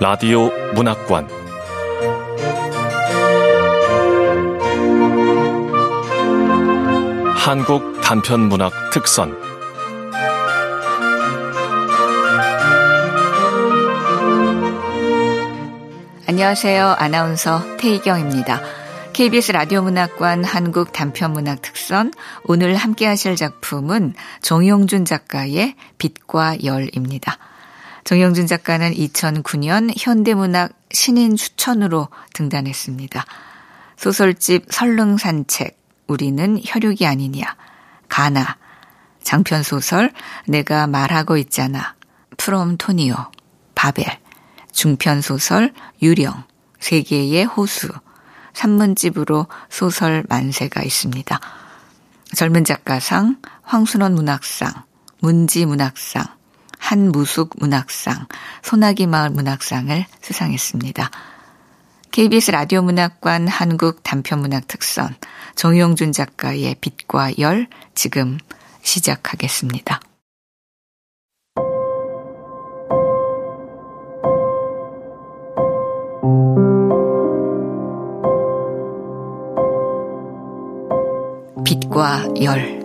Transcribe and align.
라디오 0.00 0.50
문학관. 0.74 1.28
한국 7.34 8.00
단편 8.00 8.48
문학 8.48 8.72
특선 8.92 9.45
안녕하세요. 16.36 16.96
아나운서 16.98 17.78
태희경입니다. 17.78 18.60
KBS 19.14 19.52
라디오 19.52 19.80
문학관 19.80 20.44
한국 20.44 20.92
단편 20.92 21.32
문학 21.32 21.62
특선 21.62 22.12
오늘 22.44 22.76
함께 22.76 23.06
하실 23.06 23.36
작품은 23.36 24.12
정용준 24.42 25.06
작가의 25.06 25.76
빛과 25.96 26.62
열입니다. 26.62 27.38
정영준 28.04 28.46
작가는 28.48 28.92
2009년 28.92 29.94
현대문학 29.96 30.72
신인 30.92 31.36
추천으로 31.36 32.08
등단했습니다. 32.34 33.24
소설집 33.96 34.66
설릉산책, 34.68 35.80
우리는 36.06 36.60
혈육이 36.62 37.06
아니냐, 37.06 37.46
가나, 38.10 38.58
장편소설 39.22 40.12
내가 40.46 40.86
말하고 40.86 41.38
있잖아, 41.38 41.94
프롬 42.36 42.76
토니오, 42.76 43.14
바벨, 43.74 44.04
중편소설 44.76 45.72
유령, 46.02 46.44
세계의 46.78 47.44
호수, 47.46 47.88
산문집으로 48.52 49.46
소설 49.68 50.24
만세가 50.28 50.82
있습니다. 50.82 51.40
젊은 52.34 52.64
작가상, 52.64 53.38
황순원 53.62 54.14
문학상, 54.14 54.84
문지 55.20 55.64
문학상, 55.64 56.24
한무숙 56.78 57.54
문학상, 57.58 58.26
소나기 58.62 59.06
마을 59.06 59.30
문학상을 59.30 60.04
수상했습니다. 60.20 61.10
KBS 62.12 62.50
라디오 62.50 62.82
문학관 62.82 63.48
한국 63.48 64.02
단편문학 64.02 64.68
특선 64.68 65.16
정용준 65.54 66.12
작가의 66.12 66.76
빛과 66.80 67.38
열 67.38 67.66
지금 67.94 68.38
시작하겠습니다. 68.82 70.00
빛과 81.66 82.28
열 82.42 82.78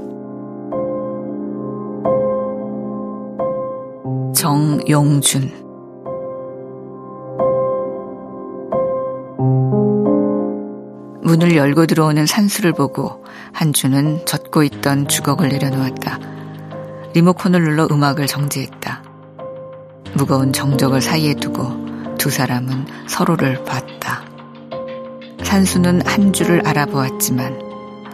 정용준 4.33 5.51
문을 11.21 11.55
열고 11.55 11.85
들어오는 11.85 12.25
산수를 12.25 12.73
보고 12.73 13.23
한주는 13.53 14.25
젖고 14.25 14.63
있던 14.63 15.07
주걱을 15.07 15.49
내려놓았다. 15.49 16.19
리모컨을 17.13 17.61
눌러 17.61 17.85
음악을 17.85 18.25
정지했다. 18.25 19.03
무거운 20.15 20.51
정적을 20.51 21.01
사이에 21.01 21.35
두고 21.35 22.15
두 22.17 22.31
사람은 22.31 22.87
서로를 23.05 23.63
봤다. 23.63 24.23
산수는 25.43 26.01
한주를 26.07 26.67
알아보았지만 26.67 27.60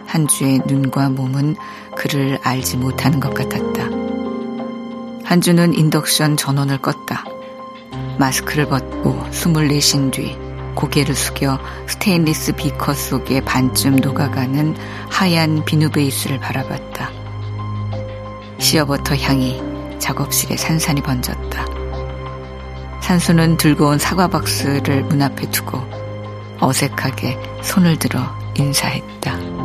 한 0.08 0.26
주의 0.26 0.58
눈과 0.66 1.10
몸은 1.10 1.54
그를 1.94 2.38
알지 2.42 2.78
못하는 2.78 3.20
것 3.20 3.34
같았다. 3.34 3.84
한 5.24 5.40
주는 5.42 5.74
인덕션 5.74 6.38
전원을 6.38 6.78
껐다. 6.78 7.18
마스크를 8.18 8.66
벗고 8.66 9.22
숨을 9.30 9.68
내쉰 9.68 10.10
뒤 10.10 10.36
고개를 10.74 11.14
숙여 11.14 11.58
스테인리스 11.86 12.52
비커 12.52 12.94
속에 12.94 13.42
반쯤 13.42 13.96
녹아가는 13.96 14.76
하얀 15.10 15.64
비누 15.66 15.90
베이스를 15.90 16.40
바라봤다. 16.40 17.10
시어버터 18.58 19.14
향이 19.16 19.60
작업실에 19.98 20.56
산산이 20.56 21.02
번졌다. 21.02 21.66
산수는 23.02 23.58
들고 23.58 23.88
온 23.88 23.98
사과 23.98 24.28
박스를 24.28 25.04
문 25.04 25.20
앞에 25.20 25.50
두고 25.50 25.82
어색하게 26.60 27.38
손을 27.62 27.98
들어 27.98 28.20
인사했다. 28.56 29.57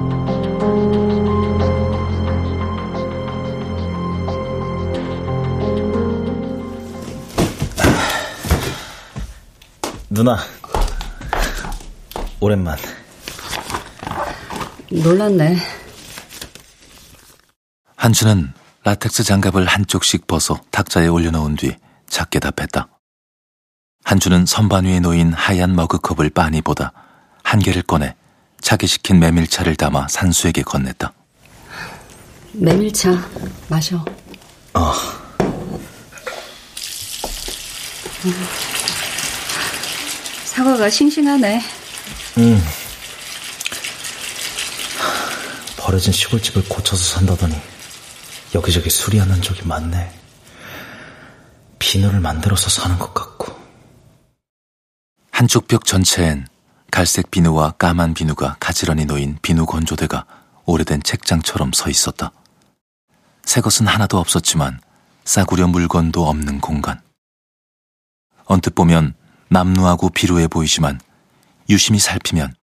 누나, 10.14 10.38
오랜만. 12.40 12.78
놀랐네. 14.92 15.58
한주는 17.96 18.54
라텍스 18.84 19.24
장갑을 19.24 19.66
한쪽씩 19.66 20.28
벗어 20.28 20.62
탁자에 20.70 21.08
올려놓은 21.08 21.56
뒤 21.56 21.76
작게 22.08 22.38
답했다. 22.38 22.90
한주는 24.04 24.46
선반 24.46 24.86
위에 24.86 25.00
놓인 25.00 25.34
하얀 25.34 25.76
머그컵을 25.76 26.30
빤히 26.30 26.62
보다 26.62 26.94
한 27.44 27.60
개를 27.60 27.82
꺼내 27.82 28.16
차게 28.62 28.86
식힌 28.86 29.18
메밀차를 29.20 29.76
담아 29.76 30.10
산수에게 30.10 30.62
건넸다. 30.62 31.12
메밀차 32.52 33.14
마셔. 33.68 33.96
어. 34.76 34.92
음. 38.26 38.73
사과가 40.54 40.88
싱싱하네. 40.88 41.62
음. 42.38 42.64
버려진 45.78 46.14
시골집을 46.14 46.66
고쳐서 46.70 47.18
산다더니 47.18 47.56
여기저기 48.54 48.92
수리하는 48.92 49.42
적이 49.42 49.68
많네. 49.68 50.14
비누를 51.80 52.20
만들어서 52.20 52.70
사는 52.70 53.00
것 53.00 53.16
같고. 53.16 53.60
한쪽 55.32 55.68
벽 55.68 55.86
전체엔 55.86 56.46
갈색 56.92 57.32
비누와 57.32 57.72
까만 57.72 58.14
비누가 58.14 58.58
가지런히 58.60 59.06
놓인 59.06 59.40
비누 59.42 59.66
건조대가 59.66 60.28
오래된 60.66 61.02
책장처럼 61.02 61.74
서 61.74 61.90
있었다. 61.90 62.32
새 63.44 63.60
것은 63.60 63.88
하나도 63.88 64.20
없었지만 64.20 64.80
싸구려 65.26 65.66
물건도 65.68 66.28
없는 66.28 66.62
공간. 66.62 67.02
언뜻 68.46 68.76
보면 68.76 69.16
남루하고 69.54 70.10
비루해 70.10 70.48
보이지만 70.48 71.00
유심히 71.70 72.00
살피면 72.00 72.56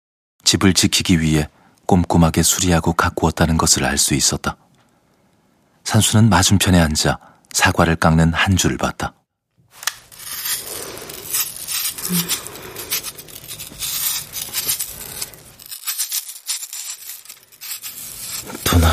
집을 0.43 0.73
지키기 0.73 1.21
위해 1.21 1.47
꼼꼼하게 1.87 2.43
수리하고 2.43 2.95
가꾸었다는 2.95 3.59
것을 3.59 3.85
알 3.85 3.99
수 3.99 4.15
있었다. 4.15 4.57
산수는 5.85 6.31
맞은편에 6.31 6.81
앉아 6.81 7.19
사과를 7.53 7.97
깎는 7.97 8.33
한 8.33 8.57
줄을 8.57 8.79
봤다. 8.79 9.13
누나, 18.65 18.89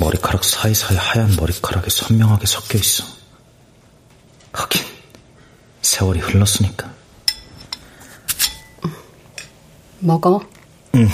머리카락 0.00 0.44
사이사이 0.44 0.96
하얀 0.96 1.36
머리카락이 1.36 1.90
선명하게 1.90 2.46
섞여 2.46 2.78
있어. 2.78 3.04
하긴, 4.52 4.97
세월이 5.82 6.20
흘렀으니까. 6.20 6.92
먹어. 10.00 10.40
응. 10.94 11.08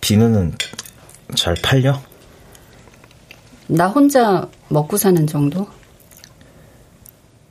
비누는 0.00 0.56
잘 1.36 1.54
팔려? 1.62 2.00
나 3.66 3.88
혼자 3.88 4.48
먹고 4.68 4.96
사는 4.96 5.26
정도? 5.26 5.68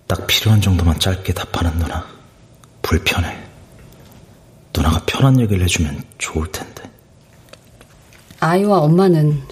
딱 0.07 0.25
필요한 0.25 0.61
정도만 0.61 0.99
짧게 0.99 1.33
답하는 1.33 1.77
누나. 1.77 2.05
불편해. 2.81 3.37
누나가 4.75 5.03
편한 5.05 5.39
얘기를 5.39 5.61
해주면 5.63 6.03
좋을 6.17 6.51
텐데. 6.51 6.89
아이와 8.39 8.79
엄마는 8.79 9.43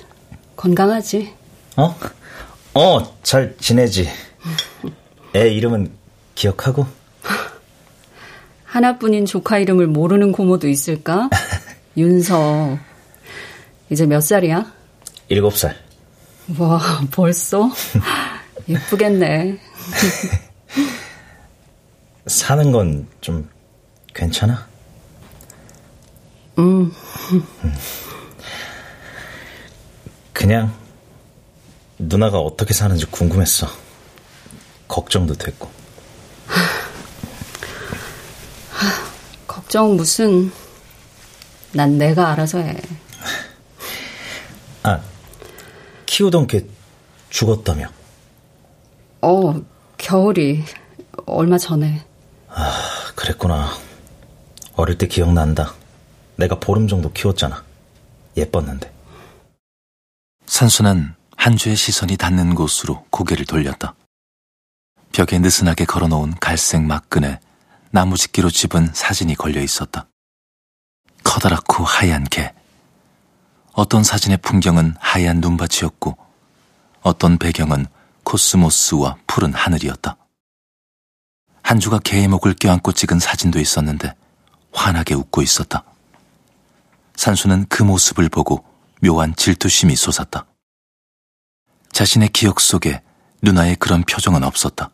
건강하지? 0.55 1.33
어? 1.77 1.95
어, 2.75 3.17
잘 3.23 3.55
지내지. 3.59 4.09
애 5.35 5.49
이름은 5.49 5.91
기억하고? 6.35 6.85
하나뿐인 8.65 9.25
조카 9.25 9.57
이름을 9.59 9.87
모르는 9.87 10.31
고모도 10.31 10.67
있을까? 10.67 11.29
윤서. 11.97 12.77
이제 13.89 14.05
몇 14.05 14.19
살이야? 14.21 14.65
일곱 15.29 15.57
살. 15.57 15.75
와, 16.57 16.79
벌써? 17.11 17.69
예쁘겠네. 18.67 19.57
사는 22.27 22.71
건 22.71 23.07
좀 23.21 23.47
괜찮아? 24.13 24.67
음. 26.57 26.91
그냥 30.33 30.73
누나가 31.97 32.39
어떻게 32.39 32.73
사는지 32.73 33.05
궁금했어. 33.05 33.67
걱정도 34.87 35.33
됐고. 35.35 35.69
걱정 39.47 39.95
무슨. 39.95 40.51
난 41.73 41.97
내가 41.97 42.31
알아서 42.31 42.59
해. 42.59 42.81
아, 44.83 45.01
키우던 46.05 46.47
개 46.47 46.65
죽었다며? 47.29 47.87
어, 49.21 49.61
겨울이 49.97 50.63
얼마 51.25 51.57
전에. 51.57 52.05
아, 52.49 53.11
그랬구나. 53.15 53.71
어릴 54.75 54.97
때 54.97 55.07
기억난다. 55.07 55.73
내가 56.35 56.59
보름 56.59 56.87
정도 56.87 57.11
키웠잖아. 57.11 57.63
예뻤는데. 58.37 58.93
산수는 60.45 61.14
한주의 61.45 61.75
시선이 61.75 62.17
닿는 62.17 62.55
곳으로 62.55 63.05
고개를 63.11 63.45
돌렸다. 63.45 63.93
벽에 65.11 65.37
느슨하게 65.37 65.85
걸어놓은 65.85 66.33
갈색 66.39 66.81
막근에 66.81 67.39
나무집기로 67.91 68.49
집은 68.49 68.91
사진이 68.95 69.35
걸려 69.35 69.61
있었다. 69.61 70.07
커다랗고 71.23 71.83
하얀 71.83 72.23
개. 72.23 72.51
어떤 73.73 74.03
사진의 74.03 74.37
풍경은 74.37 74.95
하얀 74.99 75.39
눈밭이었고 75.39 76.17
어떤 77.01 77.37
배경은 77.37 77.85
코스모스와 78.23 79.17
푸른 79.27 79.53
하늘이었다. 79.53 80.17
한주가 81.61 81.99
개의 81.99 82.27
목을 82.27 82.55
껴안고 82.55 82.91
찍은 82.91 83.19
사진도 83.19 83.59
있었는데 83.59 84.15
환하게 84.73 85.13
웃고 85.13 85.43
있었다. 85.43 85.83
산수는 87.15 87.67
그 87.69 87.83
모습을 87.83 88.29
보고 88.29 88.65
묘한 88.99 89.35
질투심이 89.35 89.95
솟았다. 89.95 90.47
자신의 91.95 92.27
기억 92.33 92.59
속에 92.59 93.01
누나의 93.41 93.77
그런 93.77 94.03
표정은 94.03 94.43
없었다. 94.43 94.89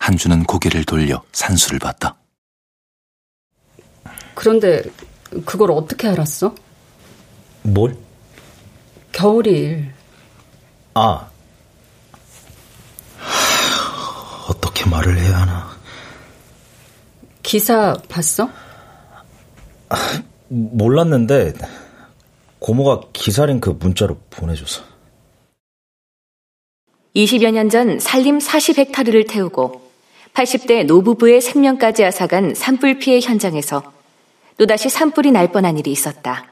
한주는 0.00 0.44
고개를 0.44 0.84
돌려 0.84 1.22
산수를 1.32 1.78
봤다. 1.78 2.16
그런데 4.34 4.82
그걸 5.44 5.72
어떻게 5.72 6.08
알았어? 6.08 6.54
뭘? 7.60 7.98
겨울이 9.12 9.84
아. 10.94 11.28
어떻게 14.48 14.88
말을 14.88 15.18
해야 15.18 15.40
하나. 15.40 15.68
기사 17.42 17.92
봤어? 18.08 18.48
몰랐는데 20.48 21.52
고모가 22.58 23.08
기사린 23.12 23.60
그 23.60 23.76
문자로 23.78 24.18
보내줘서. 24.30 24.93
20여 27.14 27.52
년 27.52 27.70
전 27.70 27.98
산림 28.00 28.38
40헥타르를 28.38 29.28
태우고 29.28 29.82
80대 30.34 30.84
노부부의 30.84 31.40
생명까지 31.40 32.04
앗아간 32.04 32.54
산불 32.54 32.98
피해 32.98 33.20
현장에서 33.20 33.92
또다시 34.58 34.88
산불이 34.88 35.30
날 35.30 35.52
뻔한 35.52 35.78
일이 35.78 35.92
있었다. 35.92 36.46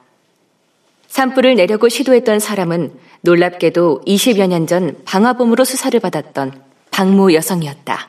산불을 1.09 1.57
내려고 1.57 1.89
시도했던 1.89 2.39
사람은 2.39 2.93
놀랍게도 3.23 4.03
20여 4.07 4.47
년 4.49 4.67
전 4.67 4.97
방화범으로 5.05 5.65
수사를 5.65 5.99
받았던 5.99 6.63
박모 6.91 7.33
여성이었다. 7.35 8.09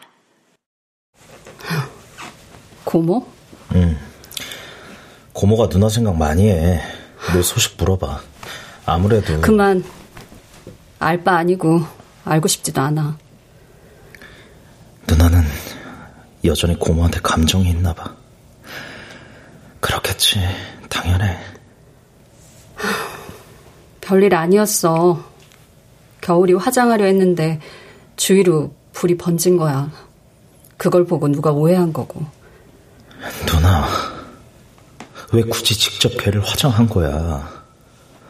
고모? 2.83 3.25
응. 3.75 3.97
고모가 5.33 5.69
누나 5.69 5.89
생각 5.89 6.15
많이 6.17 6.49
해. 6.49 6.81
늘 7.33 7.43
소식 7.43 7.75
물어봐. 7.77 8.21
아무래도. 8.85 9.41
그만. 9.41 9.83
알 10.99 11.23
바 11.23 11.35
아니고 11.37 11.81
알고 12.25 12.47
싶지도 12.47 12.81
않아. 12.81 13.17
누나는 15.07 15.43
여전히 16.45 16.77
고모한테 16.77 17.19
감정이 17.21 17.69
있나 17.69 17.93
봐. 17.93 18.15
그렇겠지. 19.79 20.39
당연해. 20.89 21.37
별일 24.01 24.35
아니었어. 24.35 25.23
겨울이 26.21 26.53
화장하려 26.53 27.05
했는데 27.05 27.59
주위로 28.15 28.73
불이 28.93 29.17
번진 29.17 29.57
거야. 29.57 29.91
그걸 30.77 31.05
보고 31.05 31.27
누가 31.27 31.51
오해한 31.51 31.93
거고. 31.93 32.25
누나, 33.45 33.87
왜 35.31 35.41
굳이 35.43 35.77
직접 35.77 36.09
걔를 36.17 36.43
화장한 36.43 36.89
거야? 36.89 37.49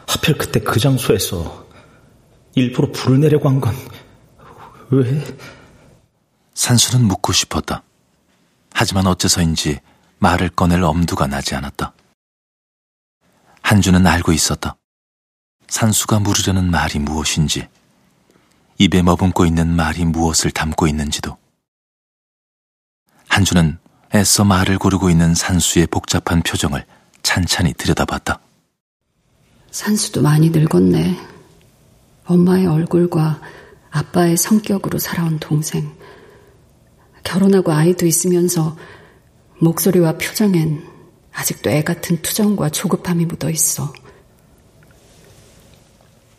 하필 0.06 0.38
그때 0.38 0.60
그 0.60 0.78
장소에서 0.78 1.63
일부러 2.54 2.90
불을 2.92 3.20
내려고 3.20 3.48
한 3.48 3.60
건 3.60 3.74
왜? 4.90 5.24
산수는 6.54 7.04
묻고 7.06 7.32
싶었다. 7.32 7.82
하지만 8.72 9.06
어째서인지 9.06 9.80
말을 10.18 10.50
꺼낼 10.50 10.82
엄두가 10.84 11.26
나지 11.26 11.54
않았다. 11.54 11.92
한주는 13.62 14.06
알고 14.06 14.32
있었다. 14.32 14.76
산수가 15.68 16.20
물으려는 16.20 16.70
말이 16.70 16.98
무엇인지, 17.00 17.66
입에 18.78 19.02
머금고 19.02 19.46
있는 19.46 19.74
말이 19.74 20.04
무엇을 20.04 20.50
담고 20.50 20.86
있는지도. 20.86 21.36
한주는 23.28 23.78
애써 24.14 24.44
말을 24.44 24.78
고르고 24.78 25.10
있는 25.10 25.34
산수의 25.34 25.88
복잡한 25.88 26.42
표정을 26.42 26.86
찬찬히 27.22 27.72
들여다봤다. 27.74 28.38
산수도 29.72 30.22
많이 30.22 30.50
늙었네. 30.50 31.33
엄마의 32.26 32.66
얼굴과 32.66 33.40
아빠의 33.90 34.36
성격으로 34.36 34.98
살아온 34.98 35.38
동생. 35.38 35.92
결혼하고 37.22 37.72
아이도 37.72 38.06
있으면서 38.06 38.76
목소리와 39.60 40.12
표정엔 40.18 40.84
아직도 41.32 41.70
애 41.70 41.82
같은 41.82 42.20
투정과 42.22 42.70
조급함이 42.70 43.26
묻어 43.26 43.50
있어. 43.50 43.92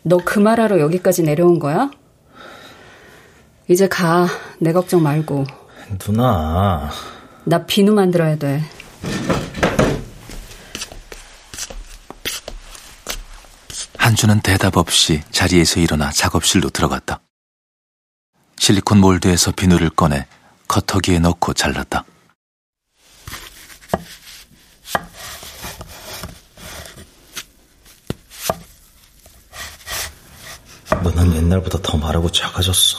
너 0.02 0.18
그 0.18 0.38
말하러 0.38 0.78
여기까지 0.80 1.22
내려온 1.22 1.58
거야? 1.58 1.90
이제 3.68 3.88
가. 3.88 4.28
내 4.60 4.72
걱정 4.72 5.02
말고. 5.02 5.44
누나. 5.98 6.88
나 7.44 7.66
비누 7.66 7.92
만들어야 7.92 8.36
돼. 8.36 8.62
한주는 14.06 14.40
대답 14.40 14.76
없이 14.76 15.20
자리에서 15.32 15.80
일어나 15.80 16.12
작업실로 16.12 16.70
들어갔다. 16.70 17.18
실리콘 18.56 18.98
몰드에서 18.98 19.50
비누를 19.50 19.90
꺼내 19.90 20.28
커터기에 20.68 21.18
넣고 21.18 21.54
잘랐다. 21.54 22.04
너는 31.02 31.34
옛날보다 31.34 31.80
더 31.82 31.98
마르고 31.98 32.30
작아졌어. 32.30 32.98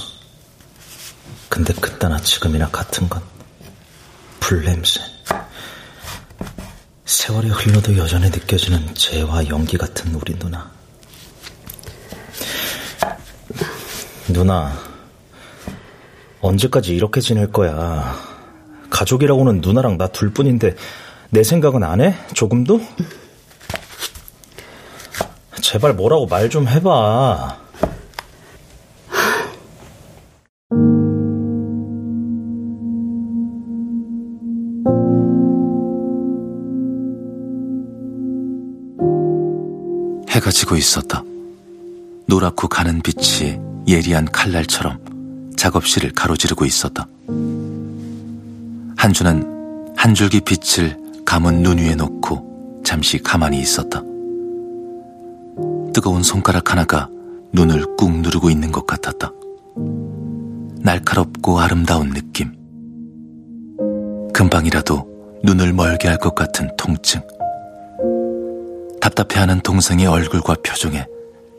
근데 1.47 1.73
그때나 1.73 2.19
지금이나 2.19 2.67
같은 2.67 3.07
건 3.07 3.23
불냄새. 4.41 4.99
세월이 7.05 7.47
흘러도 7.47 7.95
여전히 7.95 8.29
느껴지는 8.29 8.93
재와 8.93 9.47
연기 9.47 9.77
같은 9.77 10.13
우리 10.13 10.37
누나. 10.37 10.75
누나, 14.33 14.73
언제까지 16.41 16.95
이렇게 16.95 17.21
지낼 17.21 17.51
거야? 17.51 18.15
가족이라고는 18.89 19.61
누나랑 19.61 19.97
나 19.97 20.07
둘뿐인데 20.07 20.75
내 21.29 21.43
생각은 21.43 21.83
안 21.83 22.01
해? 22.01 22.15
조금도? 22.33 22.81
제발 25.61 25.93
뭐라고 25.93 26.27
말 26.27 26.49
좀 26.49 26.67
해봐. 26.67 27.57
해가 40.29 40.51
지고 40.51 40.75
있었다. 40.75 41.23
노랗고 42.27 42.67
가는 42.67 43.01
빛이 43.01 43.57
예리한 43.87 44.25
칼날처럼 44.25 44.99
작업실을 45.55 46.11
가로지르고 46.11 46.65
있었다. 46.65 47.07
한주는 48.97 49.93
한 49.95 50.13
줄기 50.13 50.41
빛을 50.41 50.97
감은 51.25 51.63
눈 51.63 51.77
위에 51.77 51.95
놓고 51.95 52.81
잠시 52.83 53.17
가만히 53.19 53.59
있었다. 53.59 54.01
뜨거운 55.93 56.21
손가락 56.21 56.71
하나가 56.71 57.09
눈을 57.53 57.95
꾹 57.95 58.19
누르고 58.19 58.49
있는 58.49 58.71
것 58.71 58.85
같았다. 58.85 59.31
날카롭고 60.81 61.59
아름다운 61.59 62.11
느낌. 62.11 62.51
금방이라도 64.33 65.07
눈을 65.43 65.73
멀게 65.73 66.07
할 66.07 66.17
것 66.17 66.35
같은 66.35 66.69
통증. 66.77 67.21
답답해하는 69.01 69.61
동생의 69.61 70.05
얼굴과 70.07 70.57
표정에 70.63 71.05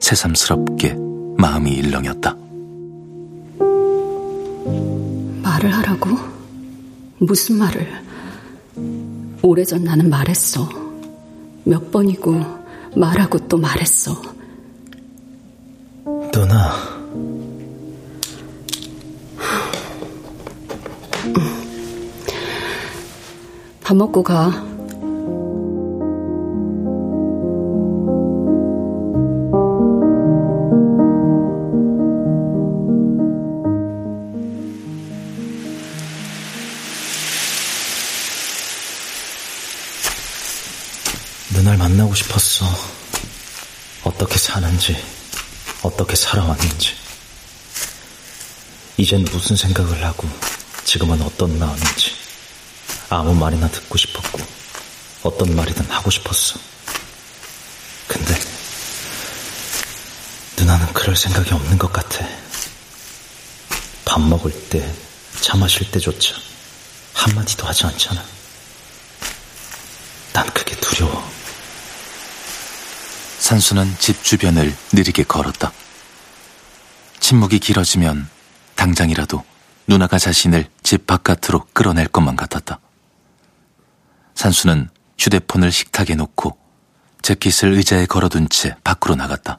새삼스럽게 0.00 0.96
마음이 1.36 1.72
일렁였다. 1.72 2.36
말을 5.42 5.74
하라고? 5.74 6.10
무슨 7.18 7.56
말을? 7.58 7.86
오래전 9.42 9.84
나는 9.84 10.08
말했어. 10.08 10.68
몇 11.64 11.90
번이고 11.90 12.40
말하고 12.96 13.38
또 13.48 13.56
말했어. 13.56 14.20
누나. 16.32 16.72
밥 23.82 23.96
먹고 23.96 24.22
가. 24.22 24.77
누날 41.68 41.76
만나고 41.76 42.14
싶었어. 42.14 42.64
어떻게 44.02 44.38
사는지, 44.38 44.96
어떻게 45.82 46.16
살아왔는지. 46.16 46.94
이젠 48.96 49.22
무슨 49.24 49.54
생각을 49.54 50.02
하고, 50.02 50.26
지금은 50.84 51.20
어떤 51.20 51.58
마음인지. 51.58 52.12
아무 53.10 53.34
말이나 53.34 53.68
듣고 53.68 53.98
싶었고, 53.98 54.40
어떤 55.24 55.54
말이든 55.54 55.90
하고 55.90 56.10
싶었어. 56.10 56.58
근데, 58.06 58.40
누나는 60.56 60.90
그럴 60.94 61.14
생각이 61.14 61.52
없는 61.52 61.76
것 61.76 61.92
같아. 61.92 62.26
밥 64.06 64.22
먹을 64.22 64.50
때, 64.70 64.90
차 65.42 65.54
마실 65.58 65.90
때조차 65.90 66.34
한마디도 67.12 67.66
하지 67.66 67.84
않잖아. 67.84 68.24
난 70.32 70.46
그게 70.54 70.74
두려워. 70.76 71.37
산수는 73.48 73.86
집 73.98 74.22
주변을 74.22 74.74
느리게 74.92 75.22
걸었다. 75.22 75.72
침묵이 77.18 77.60
길어지면 77.60 78.28
당장이라도 78.74 79.42
누나가 79.86 80.18
자신을 80.18 80.66
집 80.82 81.06
바깥으로 81.06 81.64
끌어낼 81.72 82.08
것만 82.08 82.36
같았다. 82.36 82.78
산수는 84.34 84.90
휴대폰을 85.18 85.72
식탁에 85.72 86.14
놓고 86.14 86.58
재킷을 87.22 87.72
의자에 87.72 88.04
걸어둔 88.04 88.50
채 88.50 88.76
밖으로 88.84 89.14
나갔다. 89.14 89.58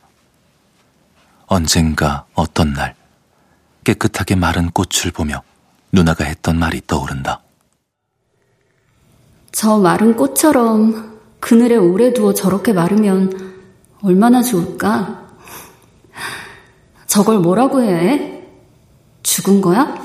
언젠가 1.47 2.27
어떤 2.35 2.73
날 2.73 2.93
깨끗하게 3.85 4.35
마른 4.35 4.69
꽃을 4.69 5.11
보며 5.11 5.41
누나가 5.91 6.25
했던 6.25 6.59
말이 6.59 6.79
떠오른다. 6.85 7.41
저 9.51 9.79
마른 9.79 10.15
꽃처럼 10.15 11.17
그늘에 11.39 11.75
오래 11.75 12.13
두어 12.13 12.35
저렇게 12.35 12.71
마르면 12.71 13.48
얼마나 14.01 14.41
좋을까? 14.41 15.27
저걸 17.07 17.39
뭐라고 17.39 17.81
해야 17.81 17.97
해? 17.97 18.43
죽은 19.23 19.61
거야? 19.61 19.97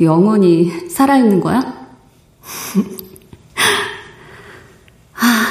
영원히 0.00 0.88
살아있는 0.88 1.40
거야? 1.40 1.60
아, 5.14 5.46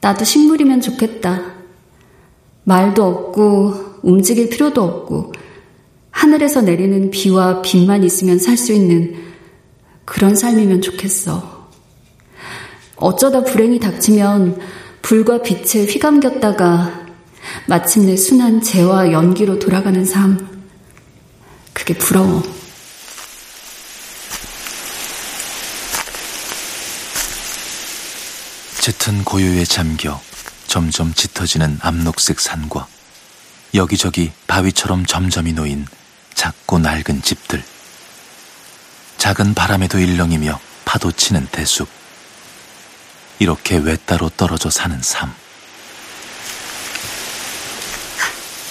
나도 0.00 0.24
식물이면 0.24 0.80
좋겠다. 0.80 1.54
말도 2.64 3.04
없고, 3.04 4.00
움직일 4.02 4.50
필요도 4.50 4.82
없고, 4.82 5.32
하늘에서 6.10 6.60
내리는 6.60 7.10
비와 7.10 7.62
빛만 7.62 8.04
있으면 8.04 8.38
살 8.38 8.56
수 8.56 8.72
있는 8.72 9.16
그런 10.04 10.34
삶이면 10.36 10.82
좋겠어. 10.82 11.68
어쩌다 12.96 13.42
불행이 13.44 13.78
닥치면 13.78 14.58
불과 15.08 15.40
빛에 15.40 15.86
휘감겼다가 15.86 17.06
마침내 17.66 18.14
순한 18.14 18.60
재와 18.60 19.10
연기로 19.10 19.58
돌아가는 19.58 20.04
삶. 20.04 20.66
그게 21.72 21.94
부러워. 21.94 22.42
짙은 28.82 29.24
고요에 29.24 29.64
잠겨 29.64 30.20
점점 30.66 31.14
짙어지는 31.14 31.78
암록색 31.80 32.38
산과 32.38 32.86
여기저기 33.72 34.30
바위처럼 34.46 35.06
점점이 35.06 35.54
놓인 35.54 35.86
작고 36.34 36.80
낡은 36.80 37.22
집들. 37.22 37.64
작은 39.16 39.54
바람에도 39.54 39.98
일렁이며 39.98 40.60
파도치는 40.84 41.48
대숲. 41.50 41.97
이렇게 43.40 43.76
외따로 43.76 44.28
떨어져 44.30 44.68
사는 44.68 45.00
삶. 45.00 45.32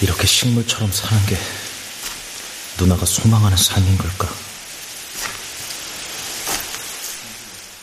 이렇게 0.02 0.26
식물처럼 0.26 0.92
사는 0.92 1.26
게 1.26 1.36
누나가 2.78 3.06
소망하는 3.06 3.56
삶인 3.56 3.96
걸까? 3.96 4.28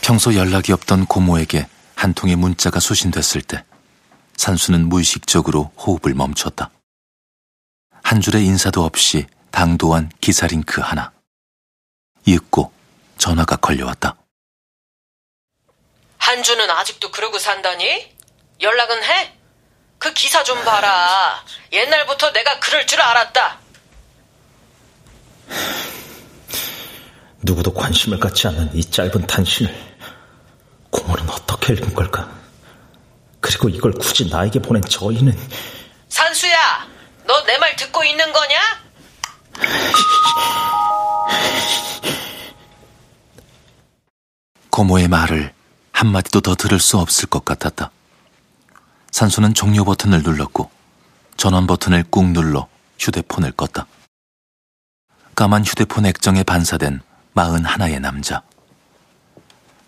평소 0.00 0.34
연락이 0.34 0.72
없던 0.72 1.06
고모에게 1.06 1.66
한 1.96 2.14
통의 2.14 2.36
문자가 2.36 2.78
수신됐을 2.78 3.42
때 3.42 3.64
산수는 4.36 4.88
무의식적으로 4.88 5.72
호흡을 5.76 6.14
멈췄다. 6.14 6.70
한 8.02 8.20
줄의 8.20 8.46
인사도 8.46 8.84
없이 8.84 9.26
당도한 9.50 10.10
기사링크 10.20 10.80
하나. 10.80 11.10
읽고 12.24 12.72
전화가 13.18 13.56
걸려왔다. 13.56 14.14
한주는 16.30 16.68
아직도 16.68 17.12
그러고 17.12 17.38
산다니? 17.38 18.12
연락은 18.60 19.04
해? 19.04 19.32
그 19.98 20.12
기사 20.12 20.42
좀 20.42 20.64
봐라. 20.64 21.44
옛날부터 21.70 22.32
내가 22.32 22.58
그럴 22.58 22.84
줄 22.84 23.00
알았다. 23.00 23.60
누구도 27.42 27.72
관심을 27.72 28.18
갖지 28.18 28.48
않는 28.48 28.74
이 28.74 28.84
짧은 28.90 29.28
단신을 29.28 29.72
고모는 30.90 31.30
어떻게 31.30 31.74
읽은 31.74 31.94
걸까? 31.94 32.28
그리고 33.40 33.68
이걸 33.68 33.92
굳이 33.92 34.28
나에게 34.28 34.58
보낸 34.58 34.82
저희는 34.82 35.32
산수야, 36.08 36.88
너 37.24 37.44
내 37.46 37.56
말 37.58 37.76
듣고 37.76 38.02
있는 38.02 38.32
거냐? 38.32 38.58
고모의 44.70 45.08
말을 45.08 45.52
한마디도 45.96 46.42
더 46.42 46.54
들을 46.54 46.78
수 46.78 46.98
없을 46.98 47.26
것 47.26 47.46
같았다. 47.46 47.90
산수는 49.12 49.54
종료 49.54 49.82
버튼을 49.82 50.22
눌렀고 50.22 50.70
전원 51.38 51.66
버튼을 51.66 52.04
꾹 52.10 52.32
눌러 52.32 52.68
휴대폰을 52.98 53.52
껐다. 53.52 53.86
까만 55.34 55.64
휴대폰 55.64 56.04
액정에 56.04 56.42
반사된 56.42 57.00
마흔 57.32 57.64
하나의 57.64 58.00
남자. 58.00 58.42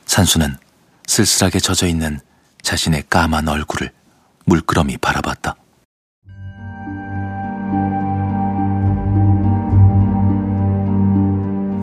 산수는 0.06 0.56
쓸쓸하게 1.06 1.60
젖어 1.60 1.86
있는 1.86 2.20
자신의 2.62 3.04
까만 3.10 3.46
얼굴을 3.46 3.92
물끄러미 4.46 4.96
바라봤다. 4.96 5.56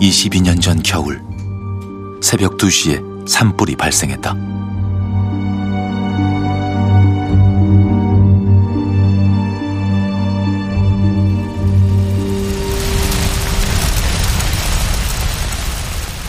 (22년) 0.02 0.60
전 0.60 0.82
겨울 0.82 1.22
새벽 2.24 2.58
2시에 2.58 3.15
산불이 3.28 3.76
발생했다. 3.76 4.36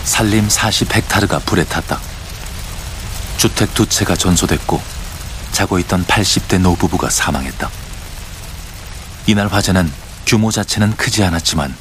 산림 0.05 0.49
40헥타르가 0.49 1.45
불에 1.45 1.65
탔다. 1.65 2.01
주택 3.37 3.75
두 3.75 3.87
채가 3.87 4.17
전소됐고 4.17 4.81
자고 5.53 5.79
있던 5.79 6.05
80대 6.07 6.59
노부부가 6.59 7.11
사망했다. 7.11 7.69
이날 9.27 9.49
화재는 9.49 9.93
규모 10.25 10.51
자체는 10.51 10.97
크지 10.97 11.23
않았지만 11.25 11.77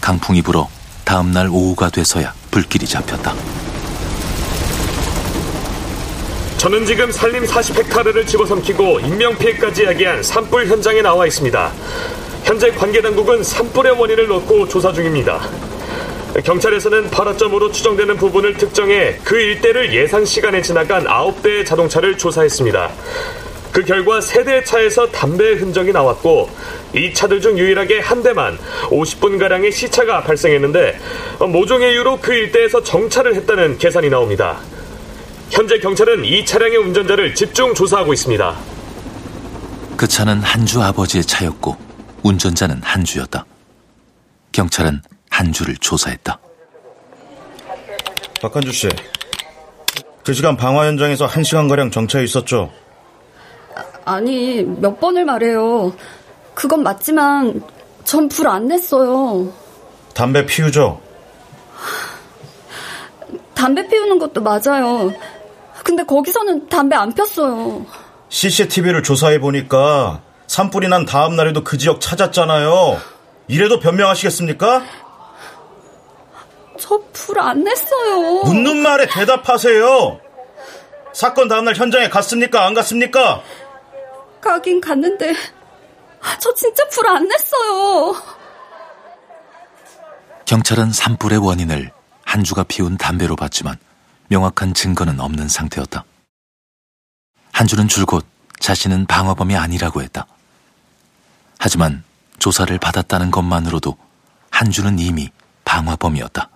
강풍이 0.00 0.42
불어 0.42 0.68
다음날 1.04 1.48
오후가 1.48 1.90
돼서야 1.90 2.34
불길이 2.50 2.86
잡혔다. 2.86 3.34
저는 6.58 6.84
지금 6.86 7.12
산림 7.12 7.44
40헥타르를 7.44 8.26
집어삼키고 8.26 8.98
인명피해까지 8.98 9.84
야기한 9.84 10.24
산불 10.24 10.66
현장에 10.66 11.00
나와 11.02 11.24
있습니다. 11.24 11.72
현재 12.42 12.72
관계당국은 12.72 13.44
산불의 13.44 13.92
원인을 13.92 14.26
놓고 14.26 14.66
조사 14.66 14.92
중입니다. 14.92 15.40
경찰에서는 16.44 17.10
발화점으로 17.10 17.70
추정되는 17.70 18.16
부분을 18.16 18.54
특정해 18.54 19.18
그 19.22 19.38
일대를 19.38 19.94
예상 19.94 20.24
시간에 20.24 20.60
지나간 20.60 21.04
9대의 21.04 21.64
자동차를 21.64 22.18
조사했습니다. 22.18 22.90
그 23.70 23.84
결과 23.84 24.20
세대 24.20 24.64
차에서 24.64 25.06
담배 25.12 25.52
흔적이 25.52 25.92
나왔고 25.92 26.50
이 26.92 27.14
차들 27.14 27.40
중 27.40 27.56
유일하게 27.56 28.00
한 28.00 28.24
대만 28.24 28.58
50분가량의 28.86 29.70
시차가 29.70 30.24
발생했는데 30.24 30.98
모종의 31.38 31.92
이유로 31.92 32.18
그 32.20 32.34
일대에서 32.34 32.82
정차를 32.82 33.36
했다는 33.36 33.78
계산이 33.78 34.10
나옵니다. 34.10 34.58
현재 35.50 35.78
경찰은 35.78 36.24
이 36.24 36.44
차량의 36.44 36.76
운전자를 36.78 37.34
집중 37.34 37.74
조사하고 37.74 38.12
있습니다. 38.12 38.56
그 39.96 40.06
차는 40.06 40.42
한주 40.42 40.82
아버지의 40.82 41.24
차였고 41.24 41.76
운전자는 42.22 42.82
한주였다. 42.82 43.44
경찰은 44.52 45.00
한주를 45.30 45.76
조사했다. 45.78 46.38
박한주 48.40 48.72
씨, 48.72 48.88
그 50.24 50.32
시간 50.32 50.56
방화 50.56 50.86
현장에서 50.86 51.26
한 51.26 51.42
시간 51.42 51.66
가량 51.68 51.90
정차해 51.90 52.24
있었죠? 52.24 52.70
아니, 54.04 54.62
몇 54.62 55.00
번을 55.00 55.24
말해요. 55.24 55.92
그건 56.54 56.82
맞지만 56.82 57.62
전 58.04 58.28
불 58.28 58.46
안 58.48 58.68
냈어요. 58.68 59.52
담배 60.14 60.46
피우죠? 60.46 61.00
담배 63.54 63.86
피우는 63.88 64.18
것도 64.18 64.40
맞아요. 64.40 65.12
근데 65.84 66.04
거기서는 66.04 66.68
담배 66.68 66.96
안 66.96 67.12
폈어요. 67.12 67.86
CCTV를 68.28 69.02
조사해 69.02 69.40
보니까 69.40 70.20
산불이 70.46 70.88
난 70.88 71.04
다음 71.06 71.36
날에도 71.36 71.64
그 71.64 71.78
지역 71.78 72.00
찾았잖아요. 72.00 73.00
이래도 73.48 73.80
변명하시겠습니까? 73.80 74.82
저 76.78 76.98
불 77.12 77.38
안 77.40 77.64
냈어요. 77.64 78.42
묻는 78.44 78.78
말에 78.78 79.06
대답하세요. 79.06 80.20
사건 81.12 81.48
다음날 81.48 81.74
현장에 81.74 82.08
갔습니까? 82.08 82.64
안 82.64 82.74
갔습니까? 82.74 83.42
가긴 84.40 84.80
갔는데 84.80 85.34
저 86.38 86.54
진짜 86.54 86.86
불 86.90 87.06
안 87.08 87.26
냈어요. 87.26 88.14
경찰은 90.44 90.92
산불의 90.92 91.38
원인을 91.38 91.90
한 92.24 92.44
주가 92.44 92.62
피운 92.62 92.96
담배로 92.96 93.36
봤지만 93.36 93.76
명확한 94.28 94.74
증거는 94.74 95.20
없는 95.20 95.48
상태였다. 95.48 96.04
한주는 97.52 97.88
줄곧 97.88 98.24
자신은 98.60 99.06
방화범이 99.06 99.56
아니라고 99.56 100.02
했다. 100.02 100.26
하지만 101.58 102.04
조사를 102.38 102.76
받았다는 102.78 103.30
것만으로도 103.30 103.96
한주는 104.50 104.98
이미 104.98 105.30
방화범이었다. 105.64 106.50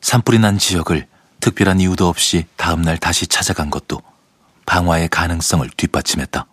산불이 0.00 0.38
난 0.38 0.58
지역을 0.58 1.06
특별한 1.40 1.80
이유도 1.80 2.08
없이 2.08 2.46
다음날 2.56 2.98
다시 2.98 3.26
찾아간 3.26 3.70
것도 3.70 4.00
방화의 4.66 5.08
가능성을 5.08 5.68
뒷받침했다. 5.76 6.46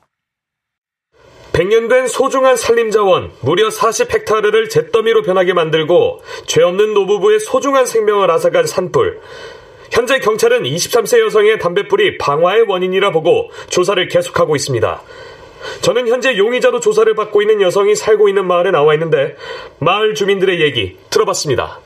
100년 1.54 1.90
된 1.90 2.08
소중한 2.08 2.58
산림자원 2.58 3.32
무려 3.42 3.70
40헥타르를 3.70 4.70
잿더미로 4.70 5.24
변하게 5.24 5.54
만들고 5.54 6.22
죄 6.48 6.62
없는 6.62 6.94
노부부의 6.94 7.40
소중한 7.40 7.86
생명을 7.86 8.30
앗아간 8.30 8.68
산불. 8.68 9.22
현재 9.92 10.20
경찰은 10.20 10.64
23세 10.64 11.20
여성의 11.26 11.60
담배불이 11.60 12.18
방화의 12.18 12.64
원인이라 12.68 13.12
보고 13.12 13.52
조사를 13.70 14.08
계속하고 14.08 14.56
있습니다. 14.56 15.02
저는 15.82 16.08
현재 16.08 16.38
용의자로 16.38 16.80
조사를 16.80 17.14
받고 17.16 17.42
있는 17.42 17.62
여성이 17.62 17.96
살고 17.96 18.30
있는 18.30 18.46
마을에 18.46 18.72
나와 18.72 18.94
있는데 18.94 19.36
마을 19.80 20.14
주민들의 20.14 20.62
얘기 20.62 20.98
들어봤습니다. 21.10 21.80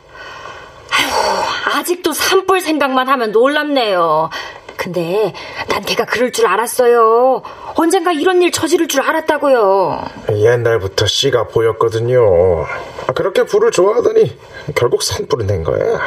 아휴, 0.92 1.78
아직도 1.80 2.12
산불 2.12 2.62
생각만 2.62 3.08
하면 3.08 3.32
놀랍네요. 3.32 4.30
근데 4.76 5.34
난 5.68 5.82
걔가 5.84 6.06
그럴 6.06 6.32
줄 6.32 6.48
알았어요. 6.48 7.42
언젠가 7.76 8.14
이런 8.14 8.42
일 8.42 8.50
저지를 8.50 8.88
줄 8.88 9.02
알았다고요. 9.02 10.02
옛날부터 10.32 11.06
씨가 11.06 11.48
보였거든요. 11.48 12.66
아, 13.06 13.12
그렇게 13.12 13.44
불을 13.44 13.72
좋아하더니 13.72 14.38
결국 14.76 15.04
산불을 15.04 15.48
낸 15.48 15.66
거야. 15.66 16.00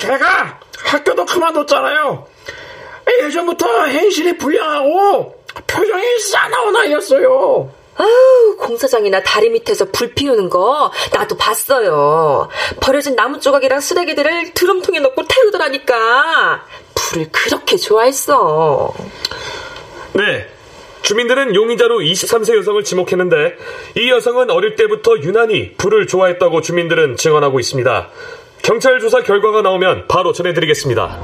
걔가 0.00 0.58
학교도 0.88 1.26
그만뒀잖아요. 1.26 2.26
예전부터 3.24 3.84
행실이 3.84 4.38
불량하고 4.38 5.34
표정이 5.66 6.18
싸나운 6.20 6.76
아이였어요. 6.76 7.70
아우, 7.96 8.56
공사장이나 8.58 9.22
다리 9.22 9.50
밑에서 9.50 9.86
불 9.86 10.14
피우는 10.14 10.50
거 10.50 10.92
나도 11.12 11.36
봤어요. 11.36 12.48
버려진 12.80 13.16
나무 13.16 13.40
조각이랑 13.40 13.80
쓰레기들을 13.80 14.54
드럼통에 14.54 15.00
넣고 15.00 15.24
태우더라니까. 15.26 16.64
불을 16.94 17.28
그렇게 17.32 17.76
좋아했어. 17.76 18.94
네. 20.12 20.48
주민들은 21.02 21.54
용의자로 21.54 22.00
23세 22.00 22.56
여성을 22.56 22.82
지목했는데 22.84 23.56
이 23.96 24.10
여성은 24.10 24.50
어릴 24.50 24.76
때부터 24.76 25.18
유난히 25.18 25.74
불을 25.74 26.06
좋아했다고 26.06 26.60
주민들은 26.60 27.16
증언하고 27.16 27.58
있습니다. 27.60 28.10
경찰 28.68 29.00
조사 29.00 29.22
결과가 29.22 29.62
나오면 29.62 30.08
바로 30.08 30.34
전해드리겠습니다. 30.34 31.18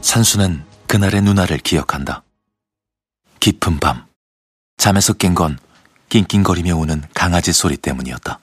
산수는 0.00 0.62
그날의 0.86 1.22
누나를 1.22 1.58
기억한다. 1.58 2.22
깊은 3.40 3.80
밤, 3.80 4.06
잠에서 4.76 5.12
깬 5.14 5.34
건 5.34 5.58
낑낑거리며 6.08 6.76
우는 6.76 7.02
강아지 7.14 7.52
소리 7.52 7.76
때문이었다. 7.76 8.38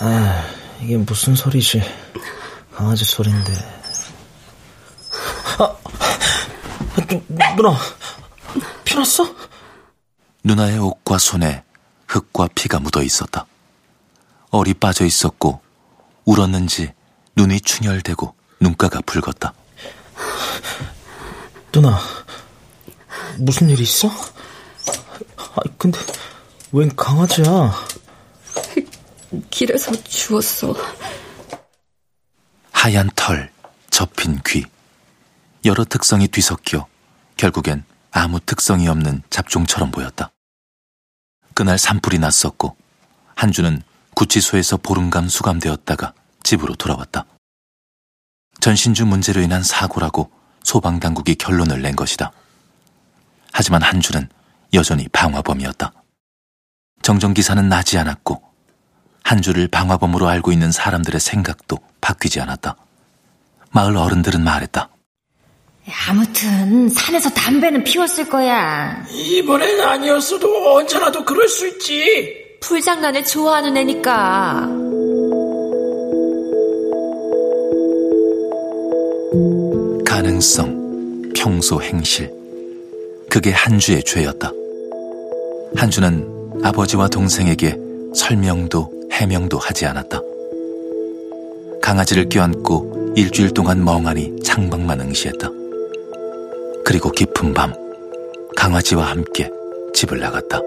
아, 0.00 0.44
이게 0.80 0.96
무슨 0.96 1.34
소리지? 1.34 1.82
강아지 2.80 3.04
소리인데. 3.04 3.52
아, 5.58 5.76
누, 7.06 7.22
누나, 7.54 7.78
피 8.86 8.94
났어? 8.94 9.36
누나의 10.42 10.78
옷과 10.78 11.18
손에 11.18 11.62
흙과 12.06 12.48
피가 12.54 12.80
묻어 12.80 13.02
있었다. 13.02 13.44
얼이 14.50 14.72
빠져 14.72 15.04
있었고 15.04 15.60
울었는지 16.24 16.94
눈이 17.36 17.60
충혈되고 17.60 18.34
눈가가 18.60 19.02
붉었다. 19.02 19.52
누나, 21.72 22.00
무슨 23.36 23.68
일 23.68 23.78
있어? 23.82 24.08
아, 25.36 25.60
근데 25.76 25.98
웬 26.72 26.96
강아지야? 26.96 27.74
길에서 29.50 29.92
주웠어. 30.04 30.74
하얀 32.82 33.10
털, 33.14 33.52
접힌 33.90 34.40
귀, 34.46 34.64
여러 35.66 35.84
특성이 35.84 36.28
뒤섞여 36.28 36.86
결국엔 37.36 37.84
아무 38.10 38.40
특성이 38.40 38.88
없는 38.88 39.22
잡종처럼 39.28 39.90
보였다. 39.90 40.30
그날 41.52 41.76
산불이 41.76 42.18
났었고 42.18 42.78
한 43.36 43.52
주는 43.52 43.82
구치소에서 44.14 44.78
보름간 44.78 45.28
수감되었다가 45.28 46.14
집으로 46.42 46.74
돌아왔다. 46.74 47.26
전신주 48.60 49.04
문제로 49.04 49.42
인한 49.42 49.62
사고라고 49.62 50.32
소방당국이 50.64 51.34
결론을 51.34 51.82
낸 51.82 51.94
것이다. 51.94 52.32
하지만 53.52 53.82
한주는 53.82 54.26
여전히 54.72 55.06
방화범이었다. 55.08 55.92
정정기사는 57.02 57.68
나지 57.68 57.98
않았고 57.98 58.49
한 59.30 59.40
주를 59.40 59.68
방화범으로 59.68 60.26
알고 60.26 60.50
있는 60.50 60.72
사람들의 60.72 61.20
생각도 61.20 61.78
바뀌지 62.00 62.40
않았다. 62.40 62.74
마을 63.70 63.96
어른들은 63.96 64.42
말했다. 64.42 64.88
아무튼 66.08 66.88
산에서 66.88 67.30
담배는 67.30 67.84
피웠을 67.84 68.28
거야. 68.28 69.06
이번엔 69.08 69.82
아니었어도 69.82 70.74
언제라도 70.74 71.24
그럴 71.24 71.48
수 71.48 71.68
있지. 71.68 72.58
불장난을 72.60 73.24
좋아하는 73.24 73.76
애니까. 73.76 74.66
가능성, 80.04 81.30
평소 81.36 81.80
행실. 81.80 82.32
그게 83.30 83.52
한주의 83.52 84.02
죄였다. 84.02 84.50
한주는 85.76 86.60
아버지와 86.64 87.06
동생에게 87.06 87.76
설명도 88.12 88.99
해명도 89.20 89.58
하지 89.58 89.84
않았다. 89.84 90.18
강아지를 91.82 92.30
껴안고 92.30 93.12
일주일 93.16 93.52
동안 93.52 93.84
멍하니 93.84 94.40
창밖만 94.42 94.98
응시했다. 94.98 95.46
그리고 96.86 97.10
깊은 97.12 97.52
밤, 97.52 97.74
강아지와 98.56 99.10
함께 99.10 99.50
집을 99.92 100.20
나갔다. 100.20 100.60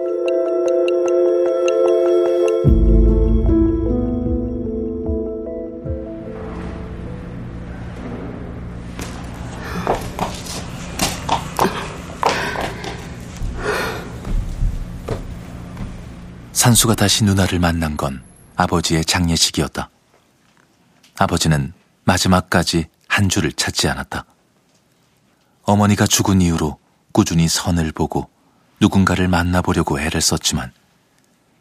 산수가 16.52 16.94
다시 16.94 17.24
누나를 17.24 17.58
만난 17.58 17.96
건 17.96 18.22
아버지의 18.56 19.04
장례식이었다. 19.04 19.90
아버지는 21.18 21.72
마지막까지 22.04 22.86
한 23.08 23.28
줄을 23.28 23.52
찾지 23.52 23.88
않았다. 23.88 24.24
어머니가 25.62 26.06
죽은 26.06 26.40
이후로 26.40 26.78
꾸준히 27.12 27.48
선을 27.48 27.92
보고 27.92 28.28
누군가를 28.80 29.28
만나보려고 29.28 30.00
애를 30.00 30.20
썼지만 30.20 30.72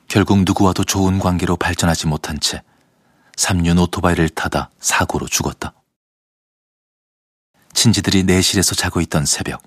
결국 0.08 0.44
누구와도 0.44 0.84
좋은 0.84 1.20
관계로 1.20 1.56
발전하지 1.56 2.08
못한 2.08 2.40
채 2.40 2.62
삼륜 3.36 3.80
오토바이를 3.80 4.30
타다 4.30 4.70
사고로 4.80 5.28
죽었다. 5.28 5.74
친지들이 7.74 8.24
내실에서 8.24 8.76
자고 8.76 9.02
있던 9.02 9.26
새벽, 9.26 9.64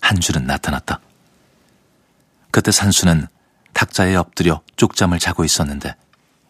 한 0.00 0.20
줄은 0.20 0.46
나타났다. 0.46 1.00
그때 2.50 2.70
산수는 2.70 3.26
탁자에 3.72 4.14
엎드려 4.14 4.62
쪽잠을 4.76 5.18
자고 5.18 5.44
있었는데 5.44 5.94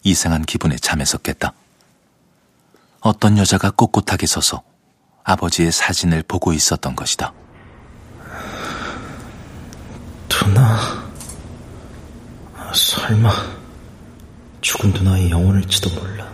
이상한 0.03 0.43
기분에 0.43 0.75
잠에서 0.77 1.17
깼다. 1.17 1.53
어떤 2.99 3.37
여자가 3.37 3.71
꼿꼿하게 3.71 4.27
서서 4.27 4.61
아버지의 5.23 5.71
사진을 5.71 6.23
보고 6.23 6.53
있었던 6.53 6.95
것이다. 6.95 7.33
누나, 10.29 11.09
설마 12.73 13.29
죽은 14.61 14.91
누나의 14.91 15.29
영혼일지도 15.29 15.89
몰라. 15.99 16.31